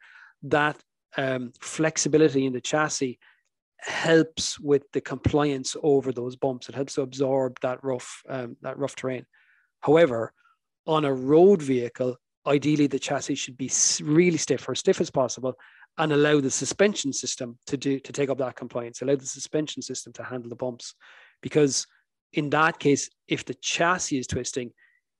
that 0.43 0.77
um, 1.17 1.51
flexibility 1.60 2.45
in 2.45 2.53
the 2.53 2.62
chassis 2.62 3.19
helps 3.81 4.59
with 4.59 4.83
the 4.91 5.01
compliance 5.01 5.75
over 5.81 6.11
those 6.11 6.35
bumps. 6.35 6.69
It 6.69 6.75
helps 6.75 6.95
to 6.95 7.01
absorb 7.01 7.59
that 7.61 7.83
rough 7.83 8.21
um, 8.29 8.55
that 8.61 8.77
rough 8.77 8.95
terrain. 8.95 9.25
However, 9.81 10.33
on 10.85 11.05
a 11.05 11.13
road 11.13 11.61
vehicle, 11.61 12.15
ideally 12.45 12.88
the 12.88 13.00
chassis 13.00 13.35
should 13.35 13.57
be 13.57 13.71
really 14.01 14.38
stiff 14.38 14.67
or 14.69 14.75
stiff 14.75 15.01
as 15.01 15.09
possible 15.09 15.55
and 15.97 16.13
allow 16.13 16.39
the 16.39 16.51
suspension 16.51 17.11
system 17.11 17.57
to 17.67 17.77
do 17.77 18.00
to 18.00 18.13
take 18.13 18.29
up 18.29 18.38
that 18.38 18.55
compliance 18.55 19.01
allow 19.01 19.15
the 19.15 19.25
suspension 19.25 19.81
system 19.81 20.13
to 20.13 20.23
handle 20.23 20.50
the 20.50 20.55
bumps. 20.55 20.95
Because 21.41 21.85
in 22.33 22.50
that 22.51 22.79
case 22.79 23.09
if 23.27 23.45
the 23.45 23.55
chassis 23.55 24.17
is 24.17 24.27
twisting 24.27 24.71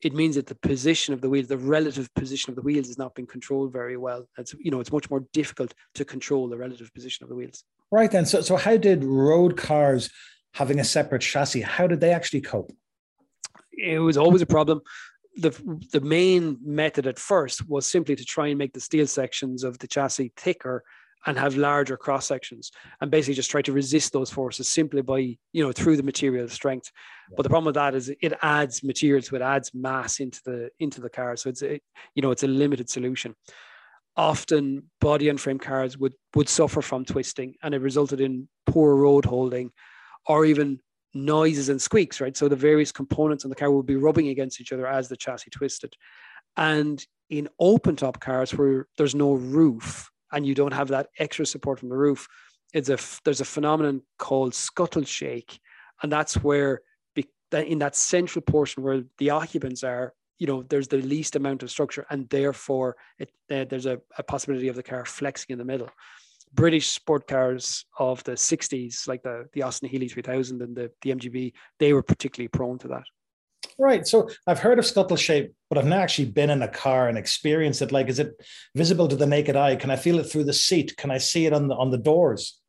it 0.02 0.16
means 0.16 0.34
that 0.36 0.48
the 0.48 0.56
position 0.56 1.14
of 1.14 1.22
the 1.22 1.30
wheels 1.30 1.48
the 1.48 1.58
relative 1.58 2.12
position 2.16 2.52
of 2.52 2.56
the 2.56 2.62
wheels 2.62 2.90
is 2.90 2.98
not 2.98 3.14
being 3.14 3.28
controlled 3.28 3.72
very 3.72 3.98
well. 3.98 4.28
It's 4.38 4.56
you 4.60 4.72
know 4.72 4.80
it's 4.80 4.92
much 4.92 5.10
more 5.10 5.26
difficult 5.34 5.74
to 5.96 6.06
control 6.06 6.48
the 6.48 6.58
relative 6.58 6.94
position 6.94 7.24
of 7.24 7.30
the 7.30 7.36
wheels 7.36 7.64
right 7.92 8.12
then. 8.12 8.26
So 8.26 8.42
so 8.42 8.56
how 8.56 8.78
did 8.78 9.04
road 9.04 9.58
cars 9.58 10.10
having 10.54 10.80
a 10.80 10.84
separate 10.84 11.22
chassis 11.22 11.62
how 11.62 11.88
did 11.88 12.00
they 12.00 12.12
actually 12.12 12.42
cope? 12.42 12.72
It 13.72 14.00
was 14.00 14.18
always 14.18 14.42
a 14.42 14.46
problem. 14.46 14.82
The, 15.38 15.52
the 15.94 16.02
main 16.02 16.58
method 16.62 17.08
at 17.08 17.18
first 17.18 17.68
was 17.70 17.86
simply 17.86 18.18
to 18.18 18.26
try 18.26 18.48
and 18.48 18.58
make 18.58 18.74
the 18.74 18.82
steel 18.82 19.08
sections 19.08 19.64
of 19.64 19.80
the 19.80 19.88
chassis 19.88 20.34
thicker 20.36 20.84
and 21.26 21.38
have 21.38 21.56
larger 21.56 21.96
cross 21.96 22.26
sections 22.26 22.72
and 23.00 23.12
basically 23.12 23.36
just 23.36 23.52
try 23.52 23.62
to 23.62 23.72
resist 23.72 24.12
those 24.12 24.30
forces 24.30 24.68
simply 24.68 25.02
by 25.02 25.20
you 25.20 25.64
know 25.64 25.72
through 25.72 25.96
the 25.96 26.04
material 26.04 26.48
strength. 26.48 26.92
But 27.36 27.44
the 27.44 27.50
problem 27.50 27.66
with 27.66 27.76
that 27.76 27.96
is 27.96 28.12
it 28.22 28.34
adds 28.42 28.84
material 28.84 29.22
so 29.22 29.36
it 29.36 29.42
adds 29.42 29.72
mass 29.74 30.20
into 30.20 30.42
the 30.46 30.70
into 30.80 31.00
the 31.00 31.10
car. 31.10 31.36
So 31.38 31.50
it's 31.50 31.64
a, 31.64 31.80
you 32.16 32.22
know 32.22 32.32
it's 32.32 32.44
a 32.44 32.48
limited 32.48 32.90
solution 32.90 33.36
often 34.18 34.84
body 35.00 35.30
and 35.30 35.40
frame 35.40 35.60
cars 35.60 35.98
would 35.98 36.14
would 36.36 36.50
suffer 36.50 36.82
from 36.82 37.06
twisting 37.06 37.56
and 37.64 37.74
it 37.74 37.82
resulted 37.82 38.20
in 38.20 38.48
poor 38.66 38.96
road 38.96 39.26
holding 39.26 39.72
or 40.28 40.46
even 40.46 40.80
noises 41.14 41.70
and 41.70 41.82
squeaks, 41.82 42.22
right? 42.22 42.36
So 42.38 42.48
the 42.48 42.56
various 42.56 42.92
components 42.92 43.44
on 43.44 43.50
the 43.50 43.56
car 43.56 43.72
would 43.72 43.86
be 43.86 43.96
rubbing 43.96 44.28
against 44.30 44.62
each 44.62 44.72
other 44.72 44.88
as 44.88 45.10
the 45.10 45.18
chassis 45.18 45.50
twisted. 45.50 45.94
And 46.58 47.06
in 47.30 47.50
open 47.60 47.96
top 47.96 48.20
cars 48.20 48.54
where 48.54 48.88
there's 48.98 49.16
no 49.16 49.34
roof 49.34 50.10
and 50.32 50.46
you 50.46 50.56
don't 50.56 50.74
have 50.74 50.90
that 50.90 51.08
extra 51.18 51.46
support 51.46 51.80
from 51.80 51.90
the 51.90 51.98
roof, 51.98 52.28
it's 52.74 52.90
a 52.90 52.98
there's 53.26 53.42
a 53.42 53.46
phenomenon 53.46 54.02
called 54.18 54.56
scuttle 54.56 55.04
shake, 55.04 55.60
and 56.02 56.12
that's 56.12 56.36
where 56.36 56.82
in 57.54 57.80
that 57.80 57.96
central 57.96 58.42
portion 58.42 58.82
where 58.82 59.04
the 59.18 59.30
occupants 59.30 59.84
are, 59.84 60.14
you 60.42 60.48
know, 60.48 60.64
there's 60.64 60.88
the 60.88 60.98
least 60.98 61.36
amount 61.36 61.62
of 61.62 61.70
structure, 61.70 62.04
and 62.10 62.28
therefore 62.30 62.98
it, 63.20 63.30
uh, 63.52 63.64
there's 63.70 63.86
a, 63.86 64.02
a 64.18 64.24
possibility 64.24 64.70
of 64.70 64.76
the 64.76 64.82
car 64.82 65.06
flexing 65.06 65.54
in 65.54 65.60
the 65.60 65.64
middle. 65.64 65.88
British 66.52 66.88
sport 66.88 67.28
cars 67.28 67.86
of 68.00 68.24
the 68.24 68.32
60s, 68.32 69.08
like 69.08 69.22
the, 69.22 69.46
the 69.54 69.62
Austin 69.62 69.88
Healey 69.88 70.10
3000 70.10 70.64
and 70.64 70.76
the, 70.76 70.90
the 71.04 71.12
MGB, 71.12 71.54
they 71.78 71.94
were 71.94 72.02
particularly 72.02 72.48
prone 72.48 72.80
to 72.80 72.88
that. 72.88 73.04
Right. 73.78 74.08
So 74.08 74.30
I've 74.48 74.58
heard 74.58 74.80
of 74.80 74.86
scuttle 74.88 75.16
shake 75.16 75.52
but 75.70 75.78
I've 75.78 75.86
not 75.86 76.00
actually 76.00 76.32
been 76.32 76.50
in 76.50 76.64
a 76.64 76.68
car 76.68 77.08
and 77.08 77.20
experienced 77.20 77.84
it. 77.84 77.92
Like, 77.92 78.10
is 78.10 78.18
it 78.18 78.34
visible 78.76 79.08
to 79.08 79.16
the 79.16 79.28
naked 79.28 79.56
eye? 79.56 79.76
Can 79.76 79.92
I 79.92 79.96
feel 79.96 80.18
it 80.18 80.24
through 80.24 80.46
the 80.46 80.54
seat? 80.54 80.98
Can 80.98 81.12
I 81.12 81.20
see 81.20 81.46
it 81.46 81.54
on 81.54 81.68
the 81.68 81.76
on 81.76 81.92
the 81.92 81.98
doors? 81.98 82.60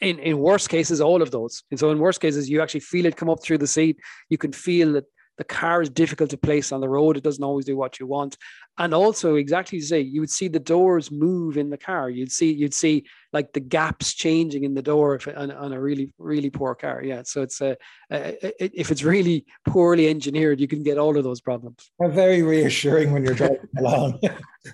In 0.00 0.18
in 0.20 0.38
worst 0.38 0.70
cases, 0.70 1.00
all 1.00 1.20
of 1.22 1.32
those. 1.32 1.64
And 1.70 1.78
so 1.78 1.90
in 1.90 1.98
worst 1.98 2.20
cases, 2.20 2.48
you 2.48 2.62
actually 2.62 2.80
feel 2.80 3.04
it 3.04 3.16
come 3.16 3.28
up 3.28 3.42
through 3.42 3.58
the 3.58 3.66
seat. 3.66 3.98
You 4.30 4.38
can 4.38 4.52
feel 4.52 4.94
that 4.94 5.04
the 5.38 5.44
car 5.44 5.82
is 5.82 5.90
difficult 5.90 6.30
to 6.30 6.36
place 6.36 6.72
on 6.72 6.80
the 6.80 6.88
road. 6.88 7.16
It 7.16 7.22
doesn't 7.22 7.44
always 7.44 7.64
do 7.64 7.76
what 7.76 8.00
you 8.00 8.06
want. 8.06 8.36
And 8.78 8.92
also, 8.92 9.36
exactly 9.36 9.80
to 9.80 9.84
say, 9.84 10.00
you 10.00 10.20
would 10.20 10.30
see 10.30 10.48
the 10.48 10.58
doors 10.58 11.10
move 11.10 11.56
in 11.56 11.70
the 11.70 11.78
car. 11.78 12.10
You'd 12.10 12.32
see, 12.32 12.52
you'd 12.52 12.74
see 12.74 13.04
like 13.32 13.52
the 13.52 13.60
gaps 13.60 14.12
changing 14.14 14.64
in 14.64 14.74
the 14.74 14.82
door 14.82 15.14
if, 15.14 15.28
on, 15.28 15.50
on 15.50 15.72
a 15.72 15.80
really, 15.80 16.10
really 16.18 16.50
poor 16.50 16.74
car. 16.74 17.02
Yeah. 17.02 17.22
So 17.24 17.42
it's 17.42 17.60
a, 17.60 17.76
a, 18.10 18.80
if 18.80 18.90
it's 18.90 19.02
really 19.02 19.46
poorly 19.66 20.08
engineered, 20.08 20.60
you 20.60 20.68
can 20.68 20.82
get 20.82 20.98
all 20.98 21.16
of 21.16 21.24
those 21.24 21.40
problems. 21.40 21.90
Very 22.00 22.42
reassuring 22.42 23.12
when 23.12 23.24
you're 23.24 23.34
driving 23.34 23.58
along. 23.78 24.20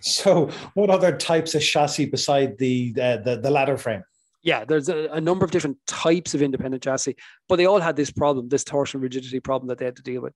so, 0.00 0.50
what 0.74 0.90
other 0.90 1.16
types 1.16 1.54
of 1.54 1.62
chassis 1.62 2.06
beside 2.06 2.58
the 2.58 2.94
uh, 3.00 3.16
the, 3.18 3.36
the 3.36 3.50
ladder 3.50 3.76
frame? 3.76 4.02
Yeah, 4.42 4.64
there's 4.64 4.88
a, 4.88 5.08
a, 5.12 5.20
number 5.20 5.44
of 5.44 5.50
different 5.50 5.78
types 5.86 6.34
of 6.34 6.42
independent 6.42 6.82
chassis, 6.82 7.16
but 7.48 7.56
they 7.56 7.66
all 7.66 7.80
had 7.80 7.96
this 7.96 8.10
problem, 8.10 8.48
this 8.48 8.64
torsion 8.64 9.00
rigidity 9.00 9.40
problem 9.40 9.68
that 9.68 9.78
they 9.78 9.84
had 9.84 9.96
to 9.96 10.02
deal 10.02 10.20
with. 10.20 10.34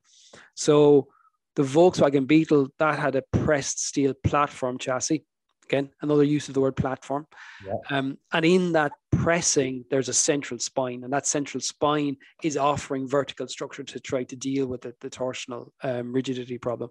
So 0.54 1.08
the 1.56 1.62
Volkswagen 1.62 2.26
Beetle 2.26 2.68
that 2.78 2.98
had 2.98 3.16
a 3.16 3.22
pressed 3.22 3.84
steel 3.84 4.14
platform 4.22 4.78
chassis. 4.78 5.24
Again, 5.64 5.90
another 6.00 6.22
use 6.22 6.46
of 6.46 6.54
the 6.54 6.60
word 6.60 6.76
platform. 6.76 7.26
Yeah. 7.66 7.74
Um, 7.90 8.18
and 8.32 8.44
in 8.44 8.72
that 8.72 8.92
pressing, 9.10 9.84
there's 9.90 10.08
a 10.08 10.14
central 10.14 10.60
spine, 10.60 11.02
and 11.02 11.12
that 11.12 11.26
central 11.26 11.60
spine 11.60 12.18
is 12.44 12.56
offering 12.56 13.08
vertical 13.08 13.48
structure 13.48 13.82
to 13.82 13.98
try 13.98 14.22
to 14.22 14.36
deal 14.36 14.66
with 14.66 14.82
the, 14.82 14.94
the 15.00 15.10
torsional 15.10 15.70
um, 15.82 16.12
rigidity 16.12 16.58
problem. 16.58 16.90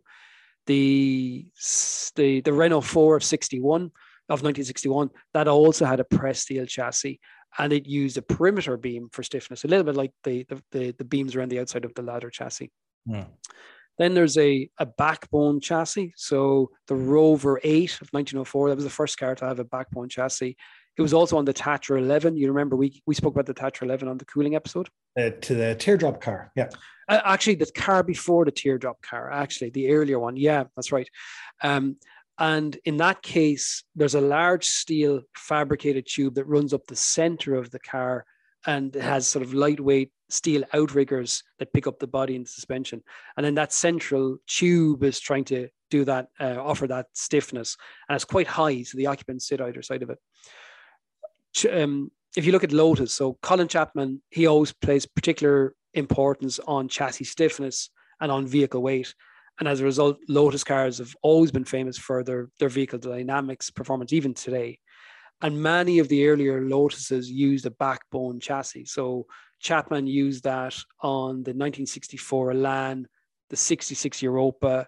The, 0.66 1.46
the 2.16 2.42
the 2.42 2.52
Renault 2.52 2.82
4 2.82 3.16
of 3.16 3.24
61 3.24 3.92
of 4.28 4.42
1961 4.42 5.10
that 5.34 5.48
also 5.48 5.86
had 5.86 6.00
a 6.00 6.04
press 6.04 6.40
steel 6.40 6.66
chassis 6.66 7.20
and 7.58 7.72
it 7.72 7.86
used 7.86 8.18
a 8.18 8.22
perimeter 8.22 8.78
beam 8.78 9.10
for 9.12 9.24
stiffness, 9.24 9.64
a 9.64 9.68
little 9.68 9.86
bit 9.86 9.96
like 9.96 10.12
the 10.24 10.46
the, 10.50 10.62
the, 10.72 10.92
the 10.98 11.06
beams 11.06 11.36
around 11.36 11.50
the 11.50 11.60
outside 11.60 11.86
of 11.86 11.94
the 11.94 12.02
ladder 12.02 12.30
chassis. 12.30 12.72
Yeah. 13.06 13.26
Then 13.98 14.14
there's 14.14 14.38
a, 14.38 14.70
a 14.78 14.86
backbone 14.86 15.62
chassis. 15.62 16.14
So 16.18 16.72
the 16.88 16.96
Rover 16.96 17.62
8 17.64 17.94
of 18.02 18.10
1904, 18.12 18.70
that 18.70 18.76
was 18.76 18.84
the 18.84 18.90
first 18.90 19.18
car 19.18 19.36
to 19.36 19.46
have 19.46 19.60
a 19.60 19.64
backbone 19.64 20.10
chassis. 20.10 20.58
It 20.98 21.02
was 21.02 21.14
also 21.14 21.38
on 21.38 21.46
the 21.46 21.54
Tatra 21.54 21.98
11. 21.98 22.38
You 22.38 22.50
remember 22.50 22.76
we, 22.76 23.02
we 23.06 23.16
spoke 23.16 23.34
about 23.34 23.46
the 23.46 23.54
Tatra 23.54 23.84
11 23.84 24.08
on 24.08 24.18
the 24.18 24.26
cooling 24.26 24.56
episode? 24.56 24.90
Uh, 25.18 25.30
to 25.42 25.56
the 25.56 25.76
teardrop 25.76 26.22
car, 26.22 26.52
yeah. 26.56 26.70
Uh, 27.08 27.22
actually, 27.24 27.56
the 27.56 27.72
car 27.76 28.02
before 28.02 28.46
the 28.46 28.52
teardrop 28.52 29.02
car, 29.02 29.32
actually, 29.32 29.70
the 29.70 29.92
earlier 29.92 30.20
one. 30.20 30.36
Yeah, 30.36 30.66
that's 30.76 30.92
right. 30.92 31.08
Um, 31.62 31.98
and 32.38 32.78
in 32.86 32.98
that 32.98 33.22
case, 33.22 33.84
there's 33.96 34.16
a 34.16 34.22
large 34.22 34.66
steel 34.66 35.22
fabricated 35.36 36.06
tube 36.06 36.36
that 36.36 36.46
runs 36.46 36.74
up 36.74 36.86
the 36.88 36.96
center 36.96 37.56
of 37.56 37.72
the 37.72 37.80
car 37.80 38.26
and 38.66 38.96
it 38.96 39.02
has 39.02 39.28
sort 39.28 39.44
of 39.44 39.54
lightweight 39.54 40.12
steel 40.30 40.64
outriggers 40.74 41.44
that 41.60 41.72
pick 41.72 41.88
up 41.88 42.00
the 42.00 42.08
body 42.08 42.36
and 42.36 42.48
suspension. 42.48 43.02
And 43.38 43.46
then 43.46 43.56
that 43.56 43.72
central 43.72 44.38
tube 44.48 45.04
is 45.04 45.20
trying 45.20 45.46
to 45.46 45.70
do 45.92 46.04
that, 46.06 46.28
uh, 46.40 46.58
offer 46.60 46.88
that 46.88 47.08
stiffness. 47.14 47.78
And 48.10 48.16
it's 48.16 48.26
quite 48.26 48.48
high, 48.48 48.82
so 48.84 48.98
the 48.98 49.08
occupants 49.08 49.48
sit 49.48 49.62
either 49.62 49.82
side 49.82 50.04
of 50.04 50.10
it. 50.10 50.20
Um, 51.72 52.12
if 52.36 52.46
you 52.46 52.52
look 52.52 52.64
at 52.64 52.74
Lotus, 52.74 53.14
so 53.14 53.38
Colin 53.42 53.68
Chapman, 53.68 54.22
he 54.30 54.48
always 54.48 54.74
plays 54.74 55.06
particular 55.06 55.74
importance 55.94 56.60
on 56.68 56.90
chassis 56.90 57.24
stiffness 57.24 57.90
and 58.20 58.32
on 58.32 58.48
vehicle 58.48 58.82
weight. 58.82 59.14
And 59.60 59.68
as 59.68 59.80
a 59.80 59.86
result, 59.86 60.18
Lotus 60.28 60.64
cars 60.64 60.98
have 60.98 61.16
always 61.22 61.52
been 61.52 61.66
famous 61.66 61.98
for 61.98 62.24
their, 62.24 62.50
their 62.60 62.70
vehicle 62.70 63.00
dynamics 63.00 63.70
performance, 63.70 64.12
even 64.12 64.34
today. 64.34 64.80
And 65.42 65.62
many 65.62 66.00
of 66.00 66.10
the 66.10 66.28
earlier 66.28 66.62
Lotuses 66.62 67.28
used 67.28 67.66
a 67.66 67.72
backbone 67.72 68.40
chassis. 68.40 68.86
So 68.86 69.28
Chapman 69.60 70.08
used 70.08 70.44
that 70.44 70.76
on 71.02 71.44
the 71.44 71.52
1964 71.52 72.52
Elan, 72.52 73.08
the 73.50 73.56
66 73.56 74.22
Europa, 74.22 74.88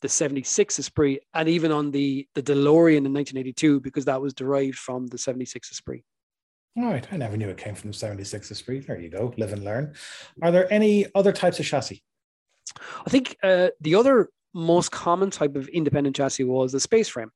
the 0.00 0.08
76 0.08 0.78
Esprit, 0.78 1.20
and 1.34 1.48
even 1.48 1.72
on 1.72 1.90
the, 1.90 2.26
the 2.34 2.42
DeLorean 2.42 3.04
in 3.06 3.14
1982, 3.14 3.80
because 3.80 4.04
that 4.04 4.20
was 4.20 4.34
derived 4.34 4.76
from 4.76 5.06
the 5.08 5.18
76 5.18 5.70
Esprit. 5.72 6.04
All 6.76 6.84
right. 6.84 7.06
I 7.12 7.16
never 7.16 7.36
knew 7.36 7.48
it 7.48 7.56
came 7.56 7.74
from 7.74 7.90
the 7.90 7.96
76 7.96 8.50
Esprit. 8.50 8.86
There 8.86 9.00
you 9.00 9.08
go. 9.08 9.34
Live 9.36 9.52
and 9.52 9.64
learn. 9.64 9.94
Are 10.42 10.52
there 10.52 10.72
any 10.72 11.06
other 11.14 11.32
types 11.32 11.58
of 11.58 11.66
chassis? 11.66 12.02
I 13.06 13.10
think 13.10 13.36
uh, 13.42 13.68
the 13.80 13.94
other 13.94 14.28
most 14.54 14.90
common 14.90 15.30
type 15.30 15.56
of 15.56 15.68
independent 15.68 16.16
chassis 16.16 16.44
was 16.44 16.72
the 16.72 16.80
space 16.80 17.08
frame. 17.08 17.30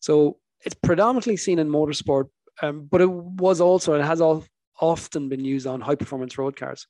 So 0.00 0.38
it's 0.64 0.74
predominantly 0.74 1.36
seen 1.36 1.58
in 1.58 1.68
motorsport, 1.68 2.28
um, 2.62 2.88
but 2.90 3.00
it 3.00 3.10
was 3.10 3.60
also 3.60 3.94
it 3.94 4.04
has 4.04 4.20
all, 4.20 4.44
often 4.80 5.28
been 5.28 5.44
used 5.44 5.66
on 5.66 5.80
high 5.80 5.94
performance 5.94 6.38
road 6.38 6.56
cars. 6.56 6.86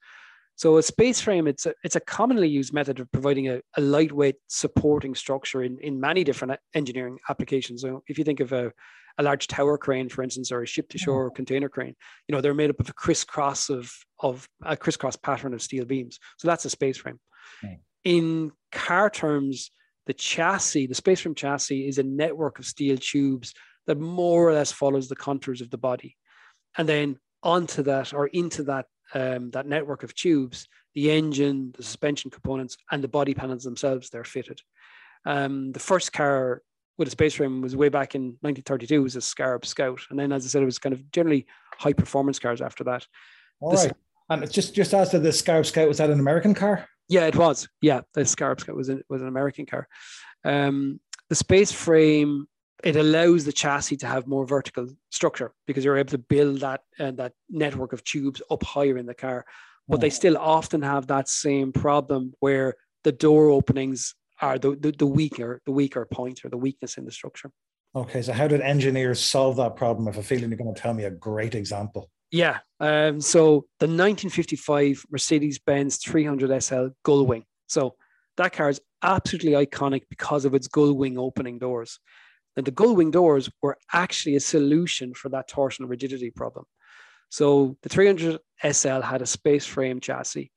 So 0.56 0.76
a 0.76 0.82
space 0.82 1.20
frame, 1.20 1.46
it's 1.46 1.66
a, 1.66 1.74
it's 1.82 1.96
a 1.96 2.00
commonly 2.00 2.48
used 2.48 2.72
method 2.72 3.00
of 3.00 3.10
providing 3.10 3.48
a, 3.48 3.60
a 3.76 3.80
lightweight 3.80 4.36
supporting 4.48 5.14
structure 5.14 5.62
in, 5.62 5.78
in 5.80 5.98
many 5.98 6.24
different 6.24 6.58
engineering 6.74 7.18
applications. 7.28 7.82
So 7.82 8.02
if 8.06 8.18
you 8.18 8.24
think 8.24 8.40
of 8.40 8.52
a, 8.52 8.72
a 9.18 9.22
large 9.22 9.46
tower 9.46 9.78
crane, 9.78 10.08
for 10.08 10.22
instance, 10.22 10.52
or 10.52 10.62
a 10.62 10.66
ship 10.66 10.88
to 10.90 10.98
shore 10.98 11.26
mm-hmm. 11.28 11.36
container 11.36 11.68
crane. 11.68 11.94
You 12.28 12.34
know, 12.34 12.40
they're 12.40 12.54
made 12.54 12.70
up 12.70 12.80
of 12.80 12.88
a 12.88 12.94
crisscross 12.94 13.68
of 13.68 13.92
of 14.20 14.46
a 14.64 14.76
crisscross 14.76 15.16
pattern 15.16 15.54
of 15.54 15.62
steel 15.62 15.84
beams. 15.84 16.18
So 16.38 16.48
that's 16.48 16.64
a 16.64 16.70
space 16.70 16.96
frame. 16.96 17.18
Mm. 17.64 17.78
In 18.04 18.52
car 18.70 19.10
terms, 19.10 19.70
the 20.06 20.14
chassis, 20.14 20.86
the 20.86 20.94
space 20.94 21.20
frame 21.20 21.34
chassis, 21.34 21.86
is 21.86 21.98
a 21.98 22.02
network 22.02 22.58
of 22.58 22.66
steel 22.66 22.96
tubes 22.96 23.54
that 23.86 23.98
more 23.98 24.48
or 24.48 24.52
less 24.52 24.72
follows 24.72 25.08
the 25.08 25.16
contours 25.16 25.60
of 25.60 25.70
the 25.70 25.78
body, 25.78 26.16
and 26.76 26.88
then 26.88 27.18
onto 27.42 27.82
that 27.82 28.12
or 28.14 28.28
into 28.28 28.62
that 28.64 28.86
um, 29.14 29.50
that 29.50 29.66
network 29.66 30.02
of 30.02 30.14
tubes, 30.14 30.66
the 30.94 31.10
engine, 31.10 31.72
the 31.76 31.82
suspension 31.82 32.30
components, 32.30 32.76
and 32.90 33.02
the 33.02 33.08
body 33.08 33.34
panels 33.34 33.64
themselves 33.64 34.10
they're 34.10 34.24
fitted. 34.24 34.60
Um, 35.24 35.72
the 35.72 35.80
first 35.80 36.12
car 36.12 36.62
with 36.98 37.08
a 37.08 37.10
space 37.10 37.34
frame 37.34 37.62
was 37.62 37.76
way 37.76 37.88
back 37.88 38.14
in 38.14 38.36
1932 38.40 39.02
was 39.02 39.16
a 39.16 39.20
Scarab 39.20 39.64
Scout, 39.64 40.00
and 40.10 40.18
then 40.18 40.32
as 40.32 40.44
I 40.44 40.48
said, 40.48 40.62
it 40.62 40.66
was 40.66 40.78
kind 40.78 40.92
of 40.92 41.10
generally 41.12 41.46
high 41.78 41.92
performance 41.92 42.38
cars 42.38 42.60
after 42.60 42.84
that. 42.84 43.06
All 43.60 43.70
this, 43.70 43.86
right. 43.86 43.94
and 44.30 44.42
it's 44.42 44.52
just 44.52 44.74
just 44.74 44.94
as 44.94 45.10
to 45.10 45.18
the 45.18 45.32
Scarab 45.32 45.66
Scout 45.66 45.88
was 45.88 45.98
that 45.98 46.10
an 46.10 46.20
American 46.20 46.54
car? 46.54 46.88
Yeah, 47.12 47.26
it 47.26 47.36
was. 47.36 47.68
Yeah, 47.82 48.00
the 48.14 48.24
Scarab 48.24 48.66
was 48.68 48.88
an, 48.88 49.02
was 49.10 49.20
an 49.20 49.28
American 49.28 49.66
car. 49.66 49.86
Um, 50.44 50.98
the 51.28 51.34
space 51.34 51.70
frame 51.70 52.46
it 52.82 52.96
allows 52.96 53.44
the 53.44 53.52
chassis 53.52 53.96
to 53.98 54.06
have 54.06 54.26
more 54.26 54.44
vertical 54.44 54.88
structure 55.10 55.52
because 55.66 55.84
you're 55.84 55.98
able 55.98 56.10
to 56.10 56.18
build 56.18 56.60
that 56.60 56.80
uh, 56.98 57.12
that 57.12 57.32
network 57.48 57.92
of 57.92 58.02
tubes 58.02 58.40
up 58.50 58.62
higher 58.64 58.96
in 58.96 59.06
the 59.06 59.14
car. 59.14 59.44
But 59.88 60.00
they 60.00 60.10
still 60.10 60.38
often 60.38 60.80
have 60.80 61.08
that 61.08 61.28
same 61.28 61.70
problem 61.70 62.32
where 62.40 62.76
the 63.04 63.12
door 63.12 63.50
openings 63.50 64.14
are 64.40 64.58
the, 64.58 64.74
the, 64.74 64.92
the 64.92 65.06
weaker 65.06 65.60
the 65.66 65.72
weaker 65.72 66.06
point 66.06 66.44
or 66.44 66.48
the 66.48 66.56
weakness 66.56 66.96
in 66.96 67.04
the 67.04 67.12
structure. 67.12 67.50
Okay, 67.94 68.22
so 68.22 68.32
how 68.32 68.48
did 68.48 68.62
engineers 68.62 69.20
solve 69.20 69.56
that 69.56 69.76
problem? 69.76 70.08
If 70.08 70.16
I 70.16 70.22
feel 70.22 70.40
you're 70.40 70.56
going 70.56 70.74
to 70.74 70.80
tell 70.80 70.94
me 70.94 71.04
a 71.04 71.10
great 71.10 71.54
example. 71.54 72.10
Yeah, 72.32 72.60
um, 72.80 73.20
so 73.20 73.66
the 73.78 73.86
1955 73.86 75.04
Mercedes-Benz 75.10 75.98
300 75.98 76.62
SL 76.62 76.86
Gullwing. 77.04 77.44
So 77.66 77.94
that 78.38 78.54
car 78.54 78.70
is 78.70 78.80
absolutely 79.02 79.52
iconic 79.52 80.04
because 80.08 80.46
of 80.46 80.54
its 80.54 80.66
gullwing 80.66 81.18
opening 81.18 81.58
doors. 81.58 82.00
And 82.56 82.66
the 82.66 82.72
gullwing 82.72 83.12
doors 83.12 83.50
were 83.60 83.76
actually 83.92 84.36
a 84.36 84.40
solution 84.40 85.12
for 85.12 85.28
that 85.28 85.48
torsional 85.48 85.90
rigidity 85.90 86.30
problem. 86.30 86.64
So 87.28 87.76
the 87.82 87.90
300 87.90 88.38
SL 88.72 89.00
had 89.00 89.20
a 89.20 89.26
space 89.26 89.66
frame 89.66 90.00
chassis. 90.00 90.50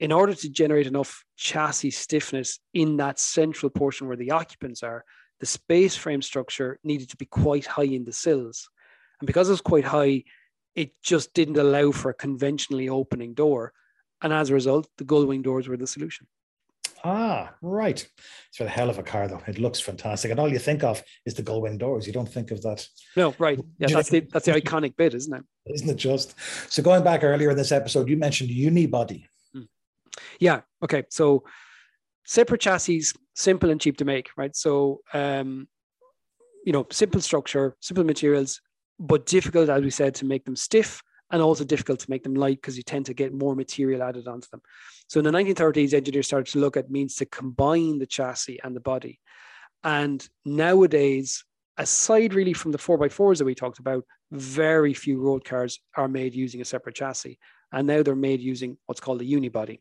In 0.00 0.12
order 0.12 0.34
to 0.34 0.48
generate 0.50 0.86
enough 0.86 1.24
chassis 1.36 1.90
stiffness 1.90 2.60
in 2.74 2.98
that 2.98 3.18
central 3.18 3.70
portion 3.70 4.08
where 4.08 4.16
the 4.16 4.32
occupants 4.32 4.82
are, 4.82 5.04
the 5.40 5.46
space 5.46 5.96
frame 5.96 6.22
structure 6.22 6.78
needed 6.84 7.08
to 7.10 7.16
be 7.16 7.26
quite 7.26 7.66
high 7.66 7.84
in 7.84 8.04
the 8.04 8.12
sills. 8.12 8.68
And 9.20 9.26
because 9.26 9.48
it 9.48 9.52
was 9.52 9.60
quite 9.60 9.84
high, 9.84 10.24
it 10.78 10.92
just 11.02 11.34
didn't 11.34 11.56
allow 11.56 11.90
for 11.90 12.10
a 12.10 12.14
conventionally 12.14 12.88
opening 12.88 13.34
door. 13.34 13.72
And 14.22 14.32
as 14.32 14.50
a 14.50 14.54
result, 14.54 14.88
the 14.96 15.04
gullwing 15.04 15.42
doors 15.42 15.66
were 15.66 15.76
the 15.76 15.88
solution. 15.88 16.28
Ah, 17.02 17.52
right. 17.62 18.08
It's 18.48 18.60
a 18.60 18.68
hell 18.68 18.88
of 18.88 18.98
a 18.98 19.02
car, 19.02 19.26
though. 19.26 19.42
It 19.48 19.58
looks 19.58 19.80
fantastic, 19.80 20.30
and 20.30 20.38
all 20.38 20.48
you 20.48 20.58
think 20.58 20.84
of 20.84 21.02
is 21.26 21.34
the 21.34 21.42
gullwing 21.42 21.78
doors. 21.78 22.06
You 22.06 22.12
don't 22.12 22.28
think 22.28 22.52
of 22.52 22.62
that. 22.62 22.86
No, 23.16 23.34
right? 23.38 23.58
Yeah, 23.78 23.88
that's 23.88 24.10
the 24.10 24.20
that's 24.32 24.46
the 24.46 24.52
iconic 24.52 24.96
bit, 24.96 25.14
isn't 25.14 25.32
it? 25.32 25.44
Isn't 25.66 25.90
it 25.90 25.96
just? 25.96 26.34
So 26.72 26.82
going 26.82 27.04
back 27.04 27.22
earlier 27.22 27.50
in 27.50 27.56
this 27.56 27.72
episode, 27.72 28.08
you 28.08 28.16
mentioned 28.16 28.50
unibody. 28.50 29.26
Hmm. 29.52 29.62
Yeah. 30.40 30.62
Okay. 30.82 31.04
So 31.08 31.44
separate 32.24 32.60
chassis, 32.60 33.04
simple 33.34 33.70
and 33.70 33.80
cheap 33.80 33.96
to 33.98 34.04
make, 34.04 34.30
right? 34.36 34.54
So 34.56 35.00
um, 35.14 35.68
you 36.64 36.72
know, 36.72 36.86
simple 36.90 37.20
structure, 37.20 37.76
simple 37.80 38.04
materials, 38.04 38.60
but 38.98 39.26
difficult, 39.26 39.68
as 39.68 39.82
we 39.82 39.90
said, 39.90 40.14
to 40.16 40.24
make 40.24 40.44
them 40.44 40.56
stiff 40.56 41.02
and 41.30 41.42
also 41.42 41.64
difficult 41.64 42.00
to 42.00 42.10
make 42.10 42.22
them 42.22 42.34
light 42.34 42.56
because 42.56 42.76
you 42.76 42.82
tend 42.82 43.06
to 43.06 43.14
get 43.14 43.32
more 43.32 43.54
material 43.54 44.02
added 44.02 44.26
onto 44.26 44.48
them. 44.50 44.62
So 45.08 45.20
in 45.20 45.24
the 45.24 45.30
1930s, 45.30 45.94
engineers 45.94 46.26
started 46.26 46.50
to 46.52 46.58
look 46.58 46.76
at 46.76 46.90
means 46.90 47.16
to 47.16 47.26
combine 47.26 47.98
the 47.98 48.06
chassis 48.06 48.58
and 48.62 48.74
the 48.74 48.80
body. 48.80 49.20
And 49.84 50.26
nowadays, 50.44 51.44
aside 51.76 52.34
really 52.34 52.54
from 52.54 52.72
the 52.72 52.78
4x4s 52.78 53.38
that 53.38 53.44
we 53.44 53.54
talked 53.54 53.78
about, 53.78 54.04
very 54.32 54.94
few 54.94 55.20
road 55.20 55.44
cars 55.44 55.78
are 55.96 56.08
made 56.08 56.34
using 56.34 56.60
a 56.60 56.64
separate 56.64 56.96
chassis. 56.96 57.38
And 57.72 57.86
now 57.86 58.02
they're 58.02 58.16
made 58.16 58.40
using 58.40 58.78
what's 58.86 59.00
called 59.00 59.20
a 59.20 59.24
unibody. 59.24 59.80